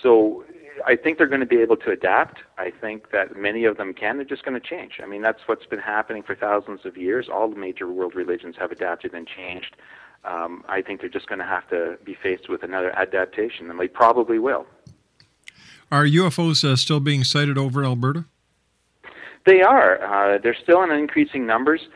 So 0.02 0.44
I 0.86 0.96
think 0.96 1.18
they're 1.18 1.26
going 1.28 1.40
to 1.40 1.46
be 1.46 1.60
able 1.60 1.76
to 1.78 1.90
adapt. 1.90 2.38
I 2.56 2.70
think 2.70 3.10
that 3.10 3.36
many 3.36 3.64
of 3.64 3.76
them 3.76 3.94
can. 3.94 4.16
They're 4.16 4.24
just 4.24 4.44
going 4.44 4.60
to 4.60 4.66
change. 4.66 5.00
I 5.02 5.06
mean, 5.06 5.22
that's 5.22 5.42
what's 5.46 5.66
been 5.66 5.78
happening 5.80 6.22
for 6.22 6.34
thousands 6.34 6.84
of 6.84 6.96
years. 6.96 7.28
All 7.28 7.48
the 7.48 7.56
major 7.56 7.88
world 7.90 8.14
religions 8.14 8.56
have 8.58 8.70
adapted 8.72 9.14
and 9.14 9.26
changed. 9.26 9.76
Um, 10.24 10.64
I 10.68 10.82
think 10.82 11.00
they're 11.00 11.08
just 11.08 11.28
going 11.28 11.38
to 11.38 11.44
have 11.44 11.68
to 11.70 11.96
be 12.04 12.14
faced 12.14 12.48
with 12.48 12.62
another 12.64 12.90
adaptation, 12.98 13.70
and 13.70 13.78
they 13.78 13.88
probably 13.88 14.38
will. 14.38 14.66
Are 15.90 16.04
UFOs 16.04 16.64
uh, 16.64 16.76
still 16.76 17.00
being 17.00 17.24
sighted 17.24 17.56
over 17.56 17.84
Alberta? 17.84 18.24
They 19.46 19.62
are. 19.62 20.02
Uh, 20.34 20.38
they're 20.38 20.56
still 20.60 20.82
in 20.82 20.90
increasing 20.90 21.46
numbers, 21.46 21.88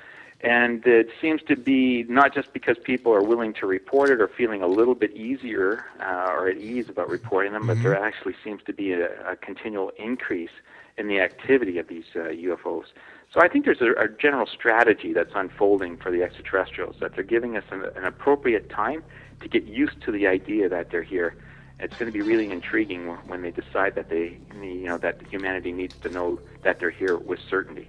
and 0.43 0.85
it 0.87 1.09
seems 1.21 1.41
to 1.45 1.57
be 1.57 2.05
not 2.09 2.35
just 2.35 2.53
because 2.53 2.77
people 2.83 3.13
are 3.13 3.23
willing 3.23 3.53
to 3.55 3.67
report 3.67 4.11
it 4.11 4.21
or 4.21 4.27
feeling 4.29 4.63
a 4.63 4.67
little 4.67 4.95
bit 4.95 5.13
easier 5.13 5.85
uh, 6.01 6.33
or 6.33 6.49
at 6.49 6.57
ease 6.57 6.89
about 6.89 7.09
reporting 7.09 7.53
them, 7.53 7.67
but 7.67 7.81
there 7.83 7.97
actually 7.99 8.35
seems 8.43 8.61
to 8.65 8.73
be 8.73 8.93
a, 8.93 9.09
a 9.31 9.37
continual 9.37 9.93
increase 9.99 10.51
in 10.99 11.07
the 11.07 11.21
activity 11.21 11.79
of 11.79 11.87
these 11.89 12.05
uh, 12.17 12.21
UFOs. 12.21 12.87
So 13.33 13.41
I 13.41 13.49
think 13.49 13.65
there's 13.65 13.81
a, 13.81 13.93
a 13.93 14.09
general 14.09 14.47
strategy 14.47 15.13
that's 15.13 15.33
unfolding 15.35 15.97
for 15.97 16.11
the 16.11 16.23
extraterrestrials 16.23 16.97
that 17.01 17.15
they're 17.15 17.25
giving 17.25 17.57
us 17.57 17.65
an, 17.71 17.85
an 17.97 18.05
appropriate 18.05 18.69
time 18.69 19.03
to 19.41 19.49
get 19.49 19.65
used 19.65 20.03
to 20.03 20.13
the 20.13 20.27
idea 20.27 20.69
that 20.69 20.91
they're 20.91 21.03
here. 21.03 21.37
It's 21.79 21.97
going 21.97 22.11
to 22.11 22.13
be 22.13 22.21
really 22.23 22.51
intriguing 22.51 23.07
when- 23.07 23.19
when 23.29 23.43
they 23.43 23.51
decide 23.53 23.95
that 23.95 24.09
they, 24.09 24.39
you 24.61 24.87
know, 24.87 24.99
that 24.99 25.23
humanity 25.31 25.73
needs 25.73 25.97
to 25.99 26.09
know 26.11 26.41
that 26.63 26.79
they're 26.79 26.91
here 26.91 27.17
with 27.17 27.39
certainty. 27.49 27.89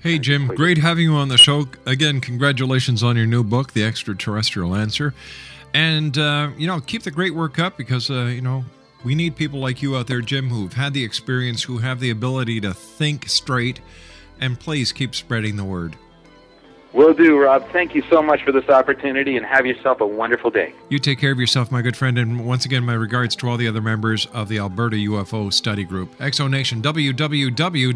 Hey, 0.00 0.18
Jim, 0.18 0.46
great 0.46 0.78
having 0.78 1.04
you 1.04 1.14
on 1.14 1.28
the 1.28 1.38
show. 1.38 1.66
Again, 1.84 2.20
congratulations 2.20 3.02
on 3.02 3.16
your 3.16 3.26
new 3.26 3.42
book, 3.42 3.72
The 3.72 3.84
Extraterrestrial 3.84 4.74
Answer. 4.74 5.12
And, 5.74 6.16
uh, 6.16 6.50
you 6.56 6.66
know, 6.66 6.80
keep 6.80 7.02
the 7.02 7.10
great 7.10 7.34
work 7.34 7.58
up 7.58 7.76
because, 7.76 8.10
uh, 8.10 8.24
you 8.24 8.40
know, 8.40 8.64
we 9.04 9.14
need 9.14 9.36
people 9.36 9.60
like 9.60 9.82
you 9.82 9.96
out 9.96 10.06
there, 10.06 10.20
Jim, 10.20 10.48
who've 10.48 10.72
had 10.72 10.94
the 10.94 11.04
experience, 11.04 11.62
who 11.62 11.78
have 11.78 12.00
the 12.00 12.10
ability 12.10 12.60
to 12.60 12.72
think 12.72 13.28
straight. 13.28 13.80
And 14.40 14.58
please 14.58 14.92
keep 14.92 15.14
spreading 15.14 15.56
the 15.56 15.64
word. 15.64 15.96
Will 16.92 17.12
do, 17.12 17.38
Rob. 17.38 17.68
Thank 17.70 17.94
you 17.94 18.02
so 18.08 18.22
much 18.22 18.42
for 18.42 18.50
this 18.50 18.68
opportunity 18.68 19.36
and 19.36 19.44
have 19.44 19.66
yourself 19.66 20.00
a 20.00 20.06
wonderful 20.06 20.50
day. 20.50 20.72
You 20.88 20.98
take 20.98 21.18
care 21.18 21.32
of 21.32 21.38
yourself, 21.38 21.70
my 21.70 21.82
good 21.82 21.96
friend. 21.96 22.16
And 22.16 22.46
once 22.46 22.64
again, 22.64 22.84
my 22.84 22.94
regards 22.94 23.36
to 23.36 23.48
all 23.48 23.58
the 23.58 23.68
other 23.68 23.82
members 23.82 24.26
of 24.26 24.48
the 24.48 24.58
Alberta 24.58 24.96
UFO 24.96 25.52
Study 25.52 25.84
Group. 25.84 26.18
X 26.20 26.38
Zone 26.38 26.50
Nation, 26.50 26.80
www.aufosg.com. 26.80 27.92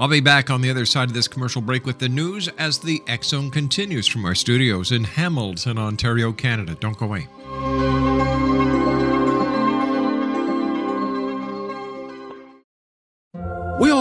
I'll 0.00 0.06
be 0.06 0.20
back 0.20 0.48
on 0.48 0.60
the 0.60 0.70
other 0.70 0.86
side 0.86 1.08
of 1.08 1.14
this 1.14 1.26
commercial 1.26 1.60
break 1.60 1.84
with 1.84 1.98
the 1.98 2.08
news 2.08 2.46
as 2.56 2.78
the 2.78 3.02
X 3.08 3.28
Zone 3.28 3.50
continues 3.50 4.06
from 4.06 4.24
our 4.24 4.36
studios 4.36 4.92
in 4.92 5.02
Hamilton, 5.02 5.76
Ontario, 5.76 6.32
Canada. 6.32 6.76
Don't 6.76 6.96
go 6.96 7.06
away. 7.06 7.26